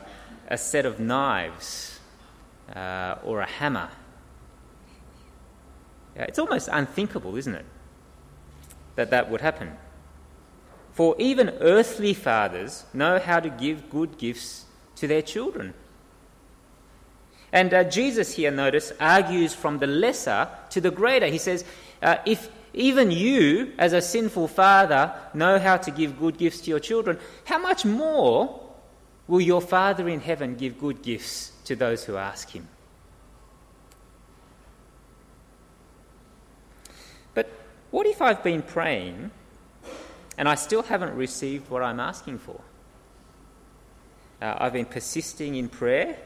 a 0.49 0.57
set 0.57 0.85
of 0.85 0.99
knives 0.99 1.97
uh, 2.75 3.15
or 3.23 3.39
a 3.39 3.45
hammer. 3.45 3.89
It's 6.17 6.37
almost 6.37 6.67
unthinkable, 6.69 7.37
isn't 7.37 7.55
it, 7.55 7.65
that 8.97 9.09
that 9.11 9.31
would 9.31 9.39
happen. 9.39 9.71
For 10.91 11.15
even 11.17 11.47
earthly 11.61 12.13
fathers 12.13 12.83
know 12.93 13.19
how 13.19 13.39
to 13.39 13.49
give 13.49 13.89
good 13.89 14.17
gifts 14.17 14.65
to 14.97 15.07
their 15.07 15.21
children. 15.21 15.73
And 17.51 17.73
uh, 17.73 17.83
Jesus 17.85 18.35
here, 18.35 18.51
notice, 18.51 18.93
argues 18.99 19.53
from 19.53 19.79
the 19.79 19.87
lesser 19.87 20.47
to 20.69 20.81
the 20.81 20.91
greater. 20.91 21.27
He 21.27 21.39
says, 21.39 21.65
uh, 22.01 22.17
if 22.25 22.49
even 22.73 23.11
you, 23.11 23.73
as 23.77 23.93
a 23.93 24.01
sinful 24.01 24.47
father, 24.47 25.13
know 25.33 25.57
how 25.57 25.77
to 25.77 25.91
give 25.91 26.19
good 26.19 26.37
gifts 26.37 26.61
to 26.61 26.69
your 26.69 26.79
children, 26.79 27.17
how 27.45 27.57
much 27.57 27.85
more 27.85 28.61
will 29.27 29.41
your 29.41 29.61
Father 29.61 30.07
in 30.07 30.19
heaven 30.19 30.55
give 30.55 30.79
good 30.79 31.01
gifts 31.01 31.51
to 31.65 31.75
those 31.75 32.03
who 32.05 32.15
ask 32.15 32.49
him? 32.49 32.67
But 37.33 37.49
what 37.91 38.07
if 38.07 38.21
I've 38.21 38.43
been 38.43 38.63
praying 38.63 39.31
and 40.37 40.47
I 40.47 40.55
still 40.55 40.83
haven't 40.83 41.15
received 41.15 41.69
what 41.69 41.83
I'm 41.83 41.99
asking 41.99 42.39
for? 42.39 42.61
Uh, 44.41 44.55
I've 44.57 44.73
been 44.73 44.85
persisting 44.85 45.55
in 45.55 45.69
prayer, 45.69 46.17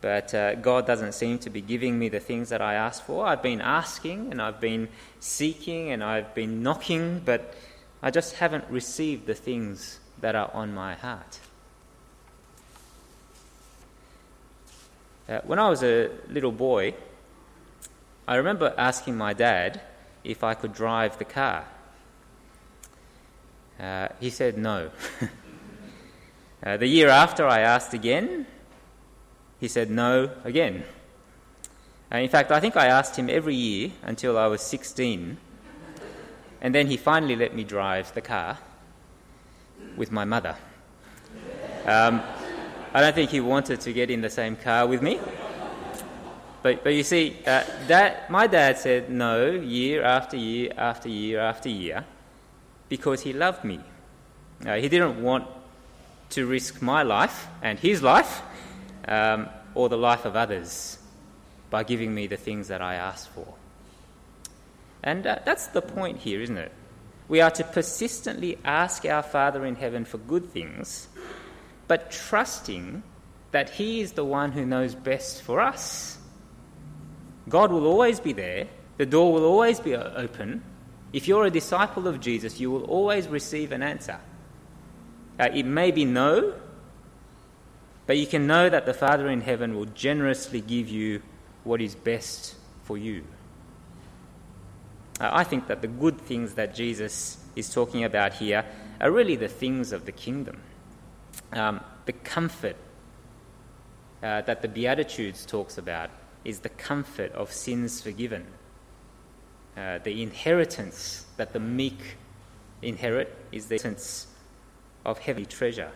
but 0.00 0.32
uh, 0.34 0.54
God 0.54 0.86
doesn't 0.86 1.12
seem 1.12 1.38
to 1.40 1.50
be 1.50 1.60
giving 1.60 1.98
me 1.98 2.08
the 2.08 2.20
things 2.20 2.48
that 2.48 2.62
I 2.62 2.74
ask 2.74 3.04
for. 3.04 3.26
I've 3.26 3.42
been 3.42 3.60
asking 3.60 4.30
and 4.30 4.40
I've 4.40 4.60
been 4.60 4.88
seeking 5.18 5.90
and 5.90 6.02
I've 6.02 6.34
been 6.34 6.62
knocking, 6.62 7.20
but 7.24 7.54
I 8.02 8.10
just 8.10 8.36
haven't 8.36 8.64
received 8.70 9.26
the 9.26 9.34
things 9.34 10.00
that 10.20 10.34
are 10.34 10.50
on 10.54 10.72
my 10.72 10.94
heart. 10.94 11.38
Uh, 15.28 15.40
when 15.44 15.58
I 15.58 15.68
was 15.68 15.82
a 15.82 16.10
little 16.28 16.52
boy, 16.52 16.94
I 18.26 18.36
remember 18.36 18.74
asking 18.76 19.16
my 19.16 19.32
dad 19.32 19.80
if 20.24 20.42
I 20.42 20.54
could 20.54 20.72
drive 20.72 21.18
the 21.18 21.24
car. 21.24 21.66
Uh, 23.78 24.08
he 24.18 24.30
said 24.30 24.58
no. 24.58 24.90
uh, 26.62 26.76
the 26.76 26.86
year 26.86 27.08
after, 27.08 27.46
I 27.46 27.60
asked 27.60 27.94
again. 27.94 28.46
He 29.60 29.68
said 29.68 29.90
no 29.90 30.30
again. 30.42 30.84
Uh, 32.12 32.18
in 32.18 32.28
fact, 32.28 32.50
I 32.50 32.58
think 32.58 32.76
I 32.76 32.86
asked 32.86 33.16
him 33.16 33.28
every 33.28 33.54
year 33.54 33.90
until 34.02 34.36
I 34.36 34.46
was 34.46 34.62
16. 34.62 35.36
And 36.62 36.74
then 36.74 36.88
he 36.88 36.96
finally 36.96 37.36
let 37.36 37.54
me 37.54 37.62
drive 37.62 38.12
the 38.14 38.20
car 38.20 38.58
with 39.96 40.10
my 40.10 40.24
mother. 40.24 40.56
Um, 41.86 42.22
I 42.92 43.00
don't 43.00 43.14
think 43.14 43.30
he 43.30 43.40
wanted 43.40 43.80
to 43.82 43.92
get 43.92 44.10
in 44.10 44.20
the 44.20 44.30
same 44.30 44.56
car 44.56 44.86
with 44.86 45.02
me. 45.02 45.20
But, 46.62 46.84
but 46.84 46.94
you 46.94 47.04
see, 47.04 47.36
uh, 47.46 47.64
that, 47.86 48.30
my 48.30 48.46
dad 48.46 48.78
said 48.78 49.10
no 49.10 49.50
year 49.50 50.02
after 50.02 50.36
year 50.36 50.72
after 50.76 51.08
year 51.08 51.40
after 51.40 51.68
year 51.68 52.04
because 52.88 53.22
he 53.22 53.32
loved 53.32 53.64
me. 53.64 53.80
Uh, 54.66 54.74
he 54.74 54.88
didn't 54.88 55.22
want 55.22 55.46
to 56.30 56.46
risk 56.46 56.82
my 56.82 57.02
life 57.02 57.46
and 57.62 57.78
his 57.78 58.02
life 58.02 58.42
um, 59.10 59.48
or 59.74 59.90
the 59.90 59.98
life 59.98 60.24
of 60.24 60.36
others 60.36 60.98
by 61.68 61.84
giving 61.84 62.14
me 62.14 62.26
the 62.26 62.38
things 62.38 62.68
that 62.68 62.80
I 62.80 62.94
ask 62.94 63.30
for. 63.32 63.46
And 65.02 65.26
uh, 65.26 65.40
that's 65.44 65.66
the 65.68 65.82
point 65.82 66.18
here, 66.18 66.40
isn't 66.40 66.56
it? 66.56 66.72
We 67.28 67.42
are 67.42 67.50
to 67.50 67.64
persistently 67.64 68.58
ask 68.64 69.04
our 69.04 69.22
Father 69.22 69.66
in 69.66 69.76
heaven 69.76 70.04
for 70.04 70.18
good 70.18 70.46
things 70.50 71.08
but 71.90 72.12
trusting 72.12 73.02
that 73.50 73.68
He 73.68 74.00
is 74.00 74.12
the 74.12 74.24
one 74.24 74.52
who 74.52 74.64
knows 74.64 74.94
best 74.94 75.42
for 75.42 75.60
us. 75.60 76.16
God 77.48 77.72
will 77.72 77.84
always 77.84 78.20
be 78.20 78.32
there, 78.32 78.68
the 78.96 79.06
door 79.06 79.32
will 79.32 79.44
always 79.44 79.80
be 79.80 79.96
open. 79.96 80.62
If 81.12 81.26
you're 81.26 81.46
a 81.46 81.50
disciple 81.50 82.06
of 82.06 82.20
Jesus, 82.20 82.60
you 82.60 82.70
will 82.70 82.84
always 82.84 83.26
receive 83.26 83.72
an 83.72 83.82
answer. 83.82 84.20
Uh, 85.40 85.48
it 85.52 85.66
may 85.66 85.90
be 85.90 86.04
no, 86.04 86.54
but 88.10 88.18
you 88.18 88.26
can 88.26 88.48
know 88.48 88.68
that 88.68 88.86
the 88.86 88.92
Father 88.92 89.28
in 89.28 89.40
heaven 89.40 89.76
will 89.76 89.84
generously 89.84 90.60
give 90.60 90.88
you 90.88 91.22
what 91.62 91.80
is 91.80 91.94
best 91.94 92.56
for 92.82 92.98
you. 92.98 93.22
Uh, 95.20 95.30
I 95.30 95.44
think 95.44 95.68
that 95.68 95.80
the 95.80 95.86
good 95.86 96.20
things 96.20 96.54
that 96.54 96.74
Jesus 96.74 97.38
is 97.54 97.72
talking 97.72 98.02
about 98.02 98.32
here 98.32 98.64
are 99.00 99.12
really 99.12 99.36
the 99.36 99.46
things 99.46 99.92
of 99.92 100.06
the 100.06 100.10
kingdom 100.10 100.60
um, 101.52 101.78
the 102.04 102.12
comfort 102.12 102.74
uh, 104.24 104.40
that 104.40 104.60
the 104.60 104.66
Beatitudes 104.66 105.46
talks 105.46 105.78
about 105.78 106.10
is 106.44 106.58
the 106.58 106.68
comfort 106.68 107.30
of 107.30 107.52
sins 107.52 108.02
forgiven. 108.02 108.44
Uh, 109.76 109.98
the 109.98 110.20
inheritance 110.20 111.26
that 111.36 111.52
the 111.52 111.60
meek 111.60 112.16
inherit 112.82 113.32
is 113.52 113.66
the 113.66 113.78
sense 113.78 114.26
of 115.04 115.20
heavenly 115.20 115.46
treasure. 115.46 115.92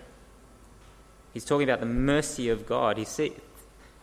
He's 1.35 1.45
talking 1.45 1.69
about 1.69 1.81
the 1.81 1.87
mercy 1.87 2.49
of 2.49 2.65
God. 2.65 2.97
He's 2.97 3.09
see, 3.09 3.33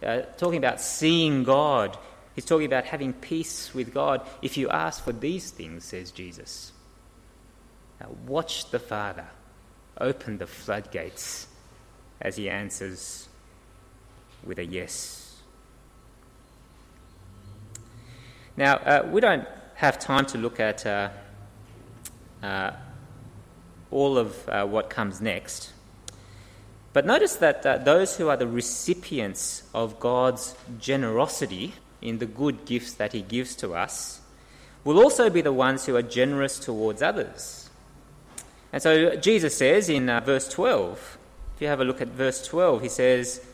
uh, 0.03 0.21
talking 0.37 0.57
about 0.57 0.81
seeing 0.81 1.43
God. 1.43 1.97
He's 2.35 2.45
talking 2.45 2.65
about 2.65 2.85
having 2.85 3.13
peace 3.13 3.73
with 3.73 3.93
God. 3.93 4.21
If 4.41 4.57
you 4.57 4.69
ask 4.69 5.03
for 5.03 5.13
these 5.13 5.49
things, 5.49 5.85
says 5.85 6.11
Jesus, 6.11 6.73
now 7.99 8.09
watch 8.27 8.69
the 8.69 8.79
Father 8.79 9.27
open 9.97 10.37
the 10.37 10.47
floodgates 10.47 11.47
as 12.19 12.35
he 12.35 12.49
answers 12.49 13.29
with 14.43 14.59
a 14.59 14.65
yes. 14.65 15.37
Now, 18.57 18.75
uh, 18.75 19.07
we 19.09 19.21
don't 19.21 19.47
have 19.75 19.97
time 19.99 20.25
to 20.27 20.37
look 20.37 20.59
at 20.59 20.85
uh, 20.85 21.09
uh, 22.43 22.71
all 23.89 24.17
of 24.17 24.49
uh, 24.49 24.65
what 24.65 24.89
comes 24.89 25.21
next. 25.21 25.73
But 26.93 27.05
notice 27.05 27.35
that 27.37 27.65
uh, 27.65 27.77
those 27.77 28.17
who 28.17 28.27
are 28.27 28.37
the 28.37 28.47
recipients 28.47 29.63
of 29.73 29.99
God's 29.99 30.55
generosity 30.79 31.73
in 32.01 32.17
the 32.17 32.25
good 32.25 32.65
gifts 32.65 32.93
that 32.93 33.13
He 33.13 33.21
gives 33.21 33.55
to 33.57 33.73
us 33.73 34.19
will 34.83 34.99
also 34.99 35.29
be 35.29 35.41
the 35.41 35.53
ones 35.53 35.85
who 35.85 35.95
are 35.95 36.01
generous 36.01 36.59
towards 36.59 37.01
others. 37.01 37.69
And 38.73 38.81
so 38.81 39.15
Jesus 39.15 39.57
says 39.57 39.89
in 39.89 40.09
uh, 40.09 40.19
verse 40.19 40.49
12, 40.49 41.17
if 41.55 41.61
you 41.61 41.67
have 41.67 41.79
a 41.79 41.85
look 41.85 42.01
at 42.01 42.09
verse 42.09 42.45
12, 42.45 42.81
He 42.81 42.89
says, 42.89 43.45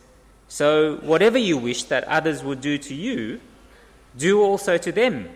So 0.48 0.96
whatever 0.96 1.38
you 1.38 1.58
wish 1.58 1.84
that 1.84 2.04
others 2.04 2.42
would 2.42 2.60
do 2.60 2.78
to 2.78 2.94
you, 2.94 3.40
do 4.16 4.42
also 4.42 4.78
to 4.78 4.90
them, 4.90 5.28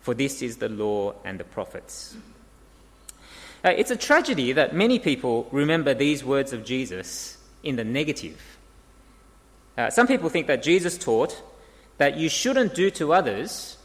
for 0.00 0.14
this 0.14 0.40
is 0.40 0.56
the 0.56 0.68
law 0.68 1.14
and 1.24 1.38
the 1.38 1.44
prophets. 1.44 2.16
Uh, 3.64 3.70
it's 3.70 3.90
a 3.90 3.96
tragedy 3.96 4.52
that 4.52 4.74
many 4.74 4.98
people 4.98 5.48
remember 5.52 5.94
these 5.94 6.24
words 6.24 6.52
of 6.52 6.64
Jesus 6.64 7.38
in 7.62 7.76
the 7.76 7.84
negative. 7.84 8.40
Uh, 9.78 9.88
some 9.90 10.06
people 10.06 10.28
think 10.28 10.46
that 10.48 10.62
Jesus 10.62 10.98
taught 10.98 11.40
that 11.98 12.16
you 12.16 12.28
shouldn't 12.28 12.74
do 12.74 12.90
to 12.90 13.12
others 13.12 13.76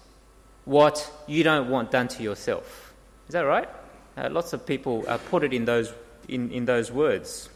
what 0.66 1.12
you 1.28 1.44
don't 1.44 1.70
want 1.70 1.92
done 1.92 2.08
to 2.08 2.24
yourself. 2.24 2.94
Is 3.28 3.34
that 3.34 3.42
right? 3.42 3.70
Uh, 4.18 4.30
lots 4.32 4.54
of 4.54 4.66
people 4.66 5.06
uh, 5.08 5.18
put 5.30 5.44
it 5.44 5.54
in 5.54 5.66
those, 5.66 5.94
in, 6.28 6.52
in 6.52 6.66
those 6.66 6.92
words. 6.92 7.50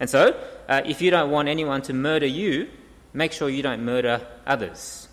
And 0.00 0.08
so, 0.08 0.40
uh, 0.68 0.82
if 0.84 1.02
you 1.02 1.10
don't 1.10 1.30
want 1.30 1.48
anyone 1.48 1.82
to 1.82 1.92
murder 1.92 2.26
you, 2.26 2.68
make 3.12 3.32
sure 3.32 3.48
you 3.48 3.62
don't 3.62 3.84
murder 3.84 4.26
others. 4.46 5.08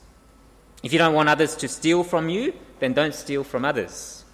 If 0.83 0.93
you 0.93 0.99
don't 0.99 1.13
want 1.13 1.29
others 1.29 1.55
to 1.57 1.67
steal 1.67 2.03
from 2.03 2.29
you, 2.29 2.53
then 2.79 2.93
don't 2.93 3.15
steal 3.15 3.43
from 3.43 3.65
others. 3.65 4.24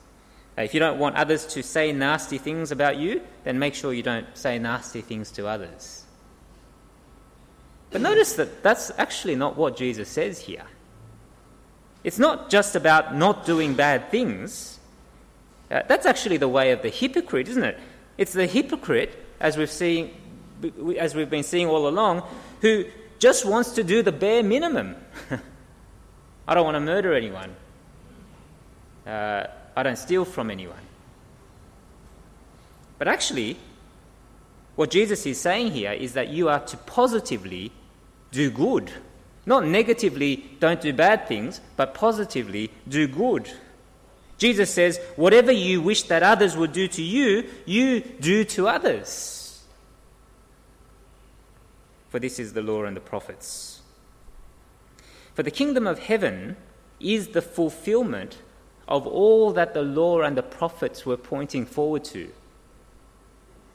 If 0.58 0.74
you 0.74 0.80
don't 0.80 1.00
want 1.00 1.16
others 1.16 1.46
to 1.48 1.64
say 1.64 1.92
nasty 1.92 2.38
things 2.38 2.72
about 2.72 2.98
you, 2.98 3.22
then 3.44 3.58
make 3.58 3.74
sure 3.74 3.94
you 3.94 4.04
don't 4.04 4.28
say 4.34 4.60
nasty 4.60 5.02
things 5.02 5.32
to 5.32 5.48
others. 5.48 6.04
But 7.90 8.02
notice 8.02 8.34
that 8.34 8.64
that's 8.64 8.92
actually 8.98 9.36
not 9.36 9.58
what 9.58 9.78
Jesus 9.78 10.10
says 10.10 10.40
here. 10.40 10.64
It's 12.04 12.20
not 12.20 12.50
just 12.50 12.76
about 12.76 13.16
not 13.16 13.46
doing 13.46 13.76
bad 13.76 14.10
things. 14.10 14.80
Uh, 15.70 15.82
that's 15.88 16.06
actually 16.06 16.38
the 16.38 16.48
way 16.48 16.72
of 16.72 16.82
the 16.82 16.90
hypocrite, 16.90 17.48
isn't 17.48 17.64
it? 17.64 17.80
It's 18.18 18.34
the 18.34 18.48
hypocrite, 18.48 19.18
as 19.40 19.58
we've, 19.58 19.70
seen, 19.70 20.12
as 20.98 21.16
we've 21.16 21.30
been 21.30 21.44
seeing 21.44 21.68
all 21.68 21.88
along, 21.88 22.24
who 22.62 22.86
just 23.20 23.46
wants 23.46 23.72
to 23.72 23.84
do 23.84 24.02
the 24.02 24.12
bare 24.12 24.44
minimum. 24.44 24.96
I 26.48 26.54
don't 26.56 26.66
want 26.66 26.76
to 26.76 26.82
murder 26.82 27.14
anyone. 27.14 27.56
Uh, 29.06 29.46
I 29.76 29.84
don't 29.84 29.98
steal 29.98 30.26
from 30.26 30.52
anyone. 30.52 30.78
But 32.98 33.08
actually, 33.08 33.58
what 34.76 34.92
Jesus 34.92 35.26
is 35.26 35.40
saying 35.40 35.72
here 35.72 35.92
is 35.92 36.14
that 36.14 36.30
you 36.30 36.50
are 36.50 36.60
to 36.60 36.78
positively 36.78 37.72
do 38.32 38.52
good. 38.52 38.92
Not 39.46 39.66
negatively, 39.66 40.52
don't 40.60 40.82
do 40.82 40.94
bad 40.94 41.28
things, 41.28 41.62
but 41.76 41.94
positively 41.94 42.72
do 42.88 43.08
good. 43.08 43.50
Jesus 44.38 44.74
says, 44.74 45.00
whatever 45.16 45.52
you 45.52 45.82
wish 45.82 46.04
that 46.04 46.24
others 46.24 46.56
would 46.58 46.74
do 46.74 46.88
to 46.88 47.02
you, 47.02 47.48
you 47.66 48.02
do 48.02 48.44
to 48.46 48.68
others. 48.68 49.64
For 52.10 52.20
this 52.20 52.40
is 52.40 52.54
the 52.54 52.62
law 52.62 52.84
and 52.84 52.96
the 52.96 53.02
prophets. 53.02 53.82
For 55.34 55.44
the 55.44 55.52
kingdom 55.52 55.88
of 55.88 56.00
heaven 56.00 56.58
is 57.00 57.30
the 57.30 57.42
fulfillment 57.42 58.38
of 58.88 59.08
all 59.08 59.54
that 59.54 59.74
the 59.74 59.82
law 59.82 60.22
and 60.22 60.38
the 60.38 60.44
prophets 60.44 61.06
were 61.06 61.18
pointing 61.18 61.66
forward 61.66 62.04
to. 62.06 62.32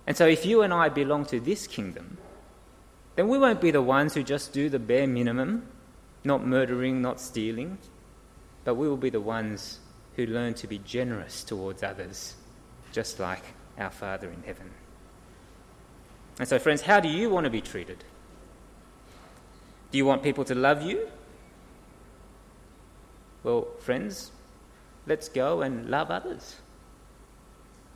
And 0.06 0.16
so, 0.16 0.26
if 0.26 0.46
you 0.46 0.62
and 0.62 0.72
I 0.72 0.88
belong 0.88 1.24
to 1.26 1.40
this 1.40 1.66
kingdom, 1.66 2.18
then 3.16 3.28
we 3.28 3.38
won't 3.38 3.60
be 3.60 3.70
the 3.70 3.82
ones 3.82 4.14
who 4.14 4.22
just 4.22 4.52
do 4.52 4.68
the 4.68 4.78
bare 4.78 5.06
minimum, 5.06 5.66
not 6.22 6.46
murdering, 6.46 7.02
not 7.02 7.20
stealing, 7.20 7.78
but 8.64 8.74
we 8.74 8.88
will 8.88 8.96
be 8.96 9.10
the 9.10 9.20
ones 9.20 9.80
who 10.16 10.26
learn 10.26 10.54
to 10.54 10.66
be 10.66 10.78
generous 10.78 11.42
towards 11.42 11.82
others, 11.82 12.34
just 12.92 13.18
like 13.18 13.42
our 13.78 13.90
Father 13.90 14.30
in 14.30 14.42
heaven. 14.42 14.70
And 16.38 16.48
so, 16.48 16.58
friends, 16.58 16.82
how 16.82 17.00
do 17.00 17.08
you 17.08 17.30
want 17.30 17.44
to 17.44 17.50
be 17.50 17.60
treated? 17.60 18.04
Do 19.90 19.98
you 19.98 20.04
want 20.04 20.22
people 20.22 20.44
to 20.44 20.54
love 20.54 20.82
you? 20.82 21.08
Well, 23.42 23.68
friends, 23.78 24.32
let's 25.06 25.28
go 25.28 25.62
and 25.62 25.88
love 25.88 26.10
others. 26.10 26.56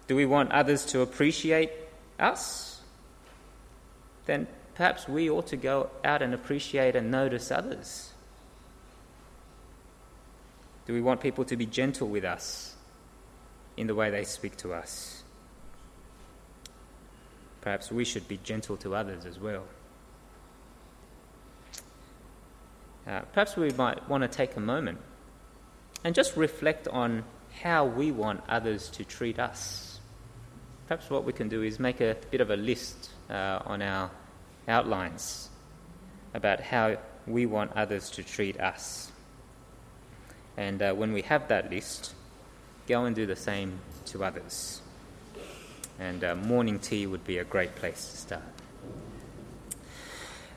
Do 0.06 0.16
we 0.16 0.26
want 0.26 0.50
others 0.52 0.84
to 0.86 1.00
appreciate 1.00 1.70
us? 2.18 2.80
Then 4.26 4.46
perhaps 4.74 5.08
we 5.08 5.30
ought 5.30 5.48
to 5.48 5.56
go 5.56 5.90
out 6.04 6.22
and 6.22 6.34
appreciate 6.34 6.96
and 6.96 7.10
notice 7.10 7.50
others. 7.50 8.12
Do 10.86 10.94
we 10.94 11.00
want 11.00 11.20
people 11.20 11.44
to 11.44 11.56
be 11.56 11.66
gentle 11.66 12.08
with 12.08 12.24
us 12.24 12.74
in 13.76 13.86
the 13.86 13.94
way 13.94 14.10
they 14.10 14.24
speak 14.24 14.56
to 14.58 14.72
us? 14.72 15.22
Perhaps 17.60 17.92
we 17.92 18.04
should 18.04 18.26
be 18.26 18.38
gentle 18.42 18.76
to 18.78 18.94
others 18.94 19.26
as 19.26 19.38
well. 19.38 19.64
Uh, 23.06 23.20
perhaps 23.32 23.56
we 23.56 23.70
might 23.72 24.08
want 24.08 24.22
to 24.22 24.28
take 24.28 24.56
a 24.56 24.60
moment 24.60 24.98
and 26.04 26.14
just 26.14 26.36
reflect 26.36 26.88
on 26.88 27.24
how 27.62 27.84
we 27.84 28.10
want 28.10 28.42
others 28.48 28.88
to 28.90 29.04
treat 29.04 29.38
us. 29.38 30.00
Perhaps 30.88 31.10
what 31.10 31.24
we 31.24 31.32
can 31.32 31.48
do 31.48 31.62
is 31.62 31.78
make 31.78 32.00
a 32.00 32.16
bit 32.30 32.40
of 32.40 32.50
a 32.50 32.56
list 32.56 33.10
uh, 33.28 33.60
on 33.64 33.82
our 33.82 34.10
outlines 34.66 35.48
about 36.34 36.60
how 36.60 36.96
we 37.26 37.46
want 37.46 37.72
others 37.76 38.10
to 38.10 38.22
treat 38.22 38.58
us. 38.60 39.12
And 40.56 40.82
uh, 40.82 40.94
when 40.94 41.12
we 41.12 41.22
have 41.22 41.48
that 41.48 41.70
list, 41.70 42.14
go 42.86 43.04
and 43.04 43.14
do 43.14 43.26
the 43.26 43.36
same 43.36 43.80
to 44.06 44.24
others. 44.24 44.80
And 45.98 46.24
uh, 46.24 46.34
morning 46.34 46.78
tea 46.78 47.06
would 47.06 47.24
be 47.24 47.38
a 47.38 47.44
great 47.44 47.76
place 47.76 48.10
to 48.10 48.16
start. 48.16 48.59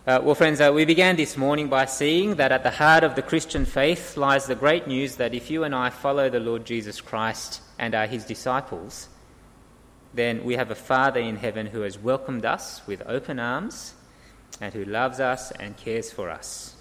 Uh, 0.06 0.20
well, 0.22 0.36
friends, 0.36 0.60
uh, 0.60 0.70
we 0.76 0.84
began 0.84 1.16
this 1.16 1.38
morning 1.38 1.70
by 1.70 1.86
seeing 1.86 2.36
that 2.36 2.52
at 2.52 2.62
the 2.62 2.70
heart 2.70 3.06
of 3.06 3.16
the 3.16 3.22
Christian 3.22 3.64
faith 3.64 4.18
lies 4.18 4.46
the 4.48 4.54
great 4.54 4.86
news 4.86 5.16
that 5.16 5.34
if 5.34 5.50
you 5.50 5.64
and 5.64 5.74
I 5.74 5.92
follow 5.92 6.30
the 6.30 6.42
Lord 6.42 6.66
Jesus 6.66 7.00
Christ 7.00 7.62
and 7.80 7.96
are 7.96 8.06
his 8.06 8.26
disciples, 8.26 9.08
then 10.14 10.44
we 10.44 10.58
have 10.58 10.70
a 10.72 10.76
Father 10.76 11.22
in 11.22 11.38
heaven 11.38 11.68
who 11.68 11.84
has 11.84 11.98
welcomed 11.98 12.44
us 12.44 12.86
with 12.86 13.02
open 13.06 13.40
arms 13.40 13.94
and 14.60 14.74
who 14.74 14.84
loves 14.84 15.22
us 15.22 15.52
and 15.52 15.78
cares 15.78 16.12
for 16.12 16.30
us. 16.30 16.76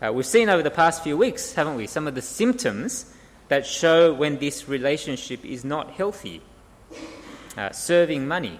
Uh, 0.00 0.10
we've 0.10 0.24
seen 0.24 0.48
over 0.48 0.62
the 0.62 0.70
past 0.70 1.02
few 1.02 1.18
weeks, 1.18 1.52
haven't 1.52 1.76
we, 1.76 1.86
some 1.86 2.06
of 2.06 2.14
the 2.14 2.22
symptoms 2.22 3.14
that 3.48 3.66
show 3.66 4.14
when 4.14 4.38
this 4.38 4.66
relationship 4.66 5.44
is 5.44 5.66
not 5.66 5.90
healthy 5.90 6.40
uh, 7.58 7.70
serving 7.72 8.26
money, 8.26 8.58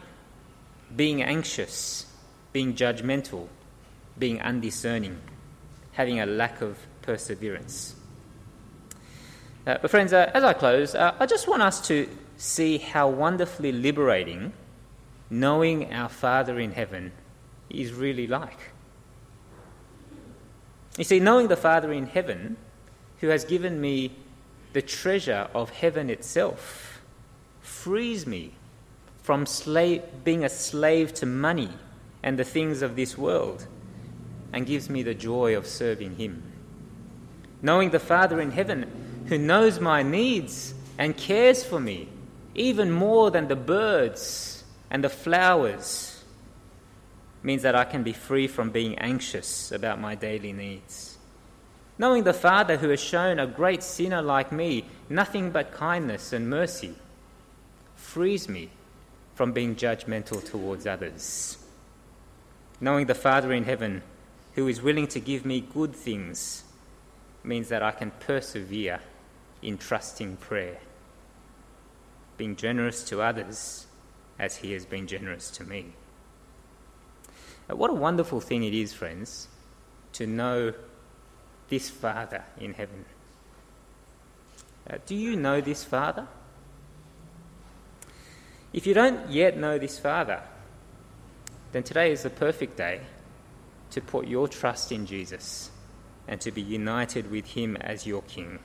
being 0.94 1.22
anxious, 1.22 2.05
being 2.53 2.74
judgmental 2.74 3.48
being 4.19 4.41
undiscerning, 4.41 5.19
having 5.93 6.21
a 6.21 6.27
lack 6.27 6.61
of 6.61 6.79
perseverance. 7.03 7.95
Uh, 9.67 9.77
but, 9.83 9.91
friends, 9.91 10.13
uh, 10.13 10.31
as 10.35 10.45
I 10.45 10.53
close, 10.53 10.95
uh, 10.95 11.15
I 11.19 11.27
just 11.27 11.47
want 11.47 11.63
us 11.63 11.87
to 11.89 12.09
see 12.37 12.79
how 12.79 13.09
wonderfully 13.09 13.73
liberating 13.73 14.53
knowing 15.31 15.93
our 15.93 16.09
Father 16.09 16.59
in 16.59 16.73
heaven 16.73 17.13
is 17.69 17.93
really 17.93 18.27
like. 18.27 18.59
You 20.97 21.05
see, 21.05 21.21
knowing 21.21 21.49
the 21.49 21.57
Father 21.57 21.93
in 21.93 22.07
heaven, 22.07 22.57
who 23.21 23.29
has 23.29 23.45
given 23.45 23.81
me 23.81 24.17
the 24.73 24.83
treasure 24.83 25.49
of 25.55 25.71
heaven 25.71 26.09
itself, 26.09 27.03
frees 27.61 28.27
me 28.27 28.53
from 29.23 29.45
slave, 29.45 30.03
being 30.25 30.45
a 30.45 30.49
slave 30.49 31.13
to 31.15 31.27
money 31.27 31.71
and 32.23 32.39
the 32.39 32.45
things 32.45 32.81
of 32.81 32.97
this 32.97 33.19
world 33.19 33.67
and 34.53 34.67
gives 34.67 34.89
me 34.89 35.03
the 35.03 35.15
joy 35.15 35.57
of 35.57 35.67
serving 35.67 36.17
Him. 36.17 36.43
Knowing 37.63 37.91
the 37.91 37.99
Father 37.99 38.41
in 38.41 38.51
heaven 38.51 39.25
who 39.27 39.39
knows 39.39 39.81
my 39.81 40.03
needs 40.03 40.75
and 40.97 41.17
cares 41.17 41.65
for 41.65 41.81
me 41.81 42.09
even 42.55 42.91
more 42.91 43.31
than 43.31 43.49
the 43.49 43.57
birds 43.57 44.65
and 44.91 45.05
the 45.05 45.09
flowers 45.09 46.25
means 47.43 47.63
that 47.63 47.77
I 47.77 47.85
can 47.85 48.03
be 48.03 48.13
free 48.13 48.49
from 48.49 48.71
being 48.71 48.99
anxious 48.99 49.71
about 49.71 50.01
my 50.01 50.15
daily 50.15 50.53
needs. 50.53 51.19
Knowing 51.99 52.25
the 52.25 52.33
Father 52.33 52.77
who 52.77 52.89
has 52.89 53.01
shown 53.01 53.39
a 53.39 53.47
great 53.47 53.83
sinner 53.83 54.23
like 54.23 54.53
me 54.53 54.85
nothing 55.09 55.51
but 55.51 55.73
kindness 55.73 56.33
and 56.33 56.49
mercy 56.49 56.95
frees 57.97 58.49
me 58.49 58.71
from 59.35 59.53
being 59.53 59.77
judgmental 59.77 60.45
towards 60.45 60.87
others. 60.87 61.59
Knowing 62.81 63.07
the 63.07 63.15
Father 63.15 63.53
in 63.53 63.65
heaven 63.65 64.03
who 64.59 64.66
is 64.66 64.83
willing 64.83 65.07
to 65.07 65.21
give 65.21 65.44
me 65.44 65.61
good 65.61 65.94
things 65.94 66.64
means 67.44 67.68
that 67.68 67.81
I 67.81 67.92
can 67.92 68.11
persevere 68.11 68.99
in 69.62 69.79
trusting 69.79 70.37
prayer, 70.38 70.79
being 72.37 72.57
generous 72.57 73.05
to 73.05 73.23
others 73.23 73.87
as 74.37 74.57
He 74.57 74.73
has 74.73 74.85
been 74.85 75.07
generous 75.07 75.49
to 75.53 75.64
me. 75.64 75.92
What 77.68 77.90
a 77.90 77.94
wonderful 77.94 78.40
thing 78.40 78.64
it 78.64 78.75
is, 78.75 78.92
friends, 78.92 79.47
to 80.14 80.27
know 80.27 80.75
this 81.68 81.88
Father 81.88 82.42
in 82.59 82.75
heaven. 82.75 83.05
Uh, 84.90 84.97
do 85.07 85.14
you 85.14 85.37
know 85.37 85.61
this 85.61 85.85
Father? 85.85 86.27
If 88.73 88.88
you 88.88 88.94
don't 88.94 89.31
yet 89.31 89.57
know 89.57 89.79
this 89.79 90.01
Father, 90.01 90.42
then 91.71 91.85
today 91.85 92.11
is 92.11 92.25
the 92.25 92.31
perfect 92.31 92.77
day 92.77 93.03
to 93.90 94.01
put 94.01 94.27
your 94.27 94.48
trust 94.48 94.92
in 94.92 95.07
Jesus 95.07 95.70
and 96.27 96.40
to 96.40 96.51
be 96.51 96.61
united 96.61 97.31
with 97.31 97.46
him 97.46 97.77
as 97.77 98.07
your 98.07 98.22
king. 98.22 98.59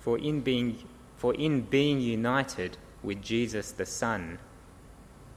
For 0.00 0.18
in 0.18 0.40
being, 0.40 0.78
for 1.16 1.34
in 1.34 1.62
being 1.62 2.00
united 2.00 2.76
with 3.02 3.22
Jesus 3.22 3.70
the 3.72 3.86
Son 3.86 4.38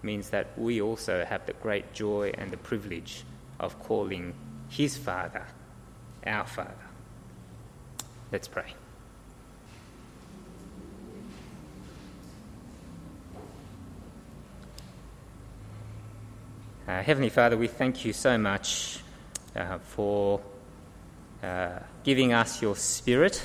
means 0.03 0.29
that 0.31 0.57
we 0.57 0.81
also 0.81 1.25
have 1.25 1.45
the 1.45 1.53
great 1.53 1.93
joy 1.93 2.31
and 2.37 2.51
the 2.51 2.57
privilege 2.57 3.23
of 3.59 3.79
calling 3.79 4.33
his 4.69 4.97
Father 4.97 5.45
our 6.25 6.45
Father. 6.45 6.73
Let's 8.31 8.47
pray. 8.47 8.73
Uh, 16.87 17.03
Heavenly 17.03 17.29
Father, 17.29 17.55
we 17.57 17.67
thank 17.67 18.05
you 18.05 18.11
so 18.11 18.39
much 18.39 19.01
uh, 19.55 19.77
for 19.77 20.41
uh, 21.43 21.77
giving 22.03 22.33
us 22.33 22.59
your 22.59 22.75
Spirit, 22.75 23.39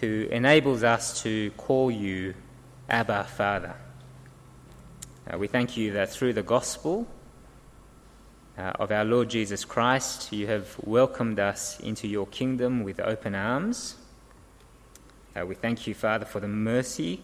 who 0.00 0.28
enables 0.30 0.84
us 0.84 1.20
to 1.24 1.50
call 1.56 1.90
you 1.90 2.34
Abba, 2.88 3.24
Father. 3.24 3.74
Uh, 5.28 5.38
we 5.38 5.48
thank 5.48 5.76
you 5.76 5.92
that 5.94 6.08
through 6.10 6.32
the 6.32 6.44
gospel 6.44 7.04
uh, 8.56 8.72
of 8.78 8.92
our 8.92 9.04
Lord 9.04 9.28
Jesus 9.28 9.64
Christ, 9.64 10.32
you 10.32 10.46
have 10.46 10.76
welcomed 10.84 11.40
us 11.40 11.80
into 11.80 12.06
your 12.06 12.28
kingdom 12.28 12.84
with 12.84 13.00
open 13.00 13.34
arms. 13.34 13.96
Uh, 15.34 15.44
we 15.44 15.56
thank 15.56 15.88
you, 15.88 15.94
Father, 15.94 16.26
for 16.26 16.38
the 16.38 16.48
mercy 16.48 17.20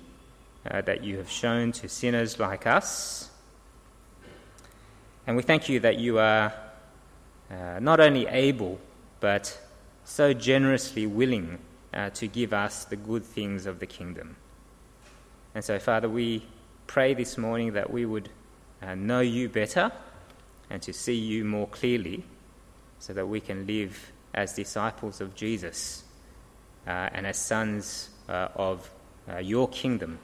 that 0.64 1.04
you 1.04 1.16
have 1.16 1.30
shown 1.30 1.70
to 1.72 1.88
sinners 1.88 2.40
like 2.40 2.66
us. 2.66 3.30
And 5.28 5.36
we 5.36 5.42
thank 5.42 5.68
you 5.68 5.78
that 5.80 5.98
you 5.98 6.18
are 6.18 6.54
uh, 7.50 7.78
not 7.80 8.00
only 8.00 8.26
able, 8.28 8.80
but 9.20 9.60
so 10.02 10.32
generously 10.32 11.06
willing 11.06 11.58
uh, 11.92 12.08
to 12.10 12.26
give 12.26 12.54
us 12.54 12.86
the 12.86 12.96
good 12.96 13.26
things 13.26 13.66
of 13.66 13.78
the 13.78 13.84
kingdom. 13.84 14.36
And 15.54 15.62
so, 15.62 15.78
Father, 15.78 16.08
we 16.08 16.46
pray 16.86 17.12
this 17.12 17.36
morning 17.36 17.74
that 17.74 17.90
we 17.90 18.06
would 18.06 18.30
uh, 18.80 18.94
know 18.94 19.20
you 19.20 19.50
better 19.50 19.92
and 20.70 20.80
to 20.80 20.94
see 20.94 21.16
you 21.16 21.44
more 21.44 21.66
clearly 21.66 22.24
so 22.98 23.12
that 23.12 23.26
we 23.26 23.38
can 23.38 23.66
live 23.66 24.10
as 24.32 24.54
disciples 24.54 25.20
of 25.20 25.34
Jesus 25.34 26.04
uh, 26.86 27.10
and 27.12 27.26
as 27.26 27.36
sons 27.36 28.08
uh, 28.30 28.48
of 28.54 28.90
uh, 29.30 29.36
your 29.36 29.68
kingdom, 29.68 30.20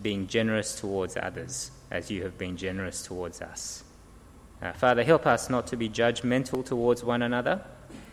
being 0.00 0.26
generous 0.26 0.74
towards 0.80 1.18
others 1.18 1.70
as 1.90 2.10
you 2.10 2.22
have 2.22 2.38
been 2.38 2.56
generous 2.56 3.02
towards 3.02 3.42
us. 3.42 3.84
Uh, 4.60 4.72
Father, 4.72 5.04
help 5.04 5.26
us 5.26 5.48
not 5.48 5.66
to 5.68 5.76
be 5.76 5.88
judgmental 5.88 6.64
towards 6.64 7.04
one 7.04 7.22
another 7.22 7.60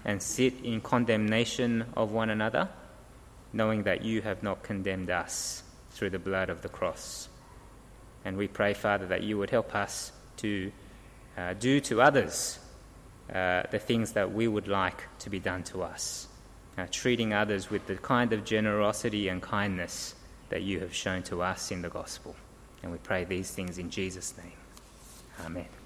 and 0.03 0.21
sit 0.21 0.53
in 0.63 0.79
condemnation 0.79 1.85
of 1.97 2.11
one 2.11 2.29
another, 2.29 2.69
knowing 3.51 3.83
that 3.83 4.03
you 4.03 4.21
have 4.21 4.43
not 4.43 4.61
condemned 4.61 5.09
us 5.09 5.63
through 5.91 6.11
the 6.11 6.19
blood 6.19 6.49
of 6.49 6.61
the 6.61 6.69
cross. 6.69 7.27
And 8.23 8.37
we 8.37 8.47
pray, 8.47 8.73
Father, 8.73 9.07
that 9.07 9.23
you 9.23 9.37
would 9.37 9.49
help 9.49 9.73
us 9.73 10.11
to 10.37 10.71
uh, 11.37 11.53
do 11.53 11.79
to 11.81 12.01
others 12.01 12.59
uh, 13.33 13.63
the 13.71 13.79
things 13.79 14.11
that 14.11 14.31
we 14.31 14.47
would 14.47 14.67
like 14.67 15.03
to 15.19 15.29
be 15.29 15.39
done 15.39 15.63
to 15.63 15.81
us, 15.81 16.27
uh, 16.77 16.85
treating 16.91 17.33
others 17.33 17.71
with 17.71 17.87
the 17.87 17.95
kind 17.95 18.33
of 18.33 18.45
generosity 18.45 19.29
and 19.29 19.41
kindness 19.41 20.13
that 20.49 20.61
you 20.61 20.79
have 20.79 20.93
shown 20.93 21.23
to 21.23 21.41
us 21.41 21.71
in 21.71 21.81
the 21.81 21.89
gospel. 21.89 22.35
And 22.83 22.91
we 22.91 22.99
pray 22.99 23.23
these 23.23 23.49
things 23.49 23.79
in 23.79 23.89
Jesus' 23.89 24.35
name. 24.37 24.51
Amen. 25.43 25.84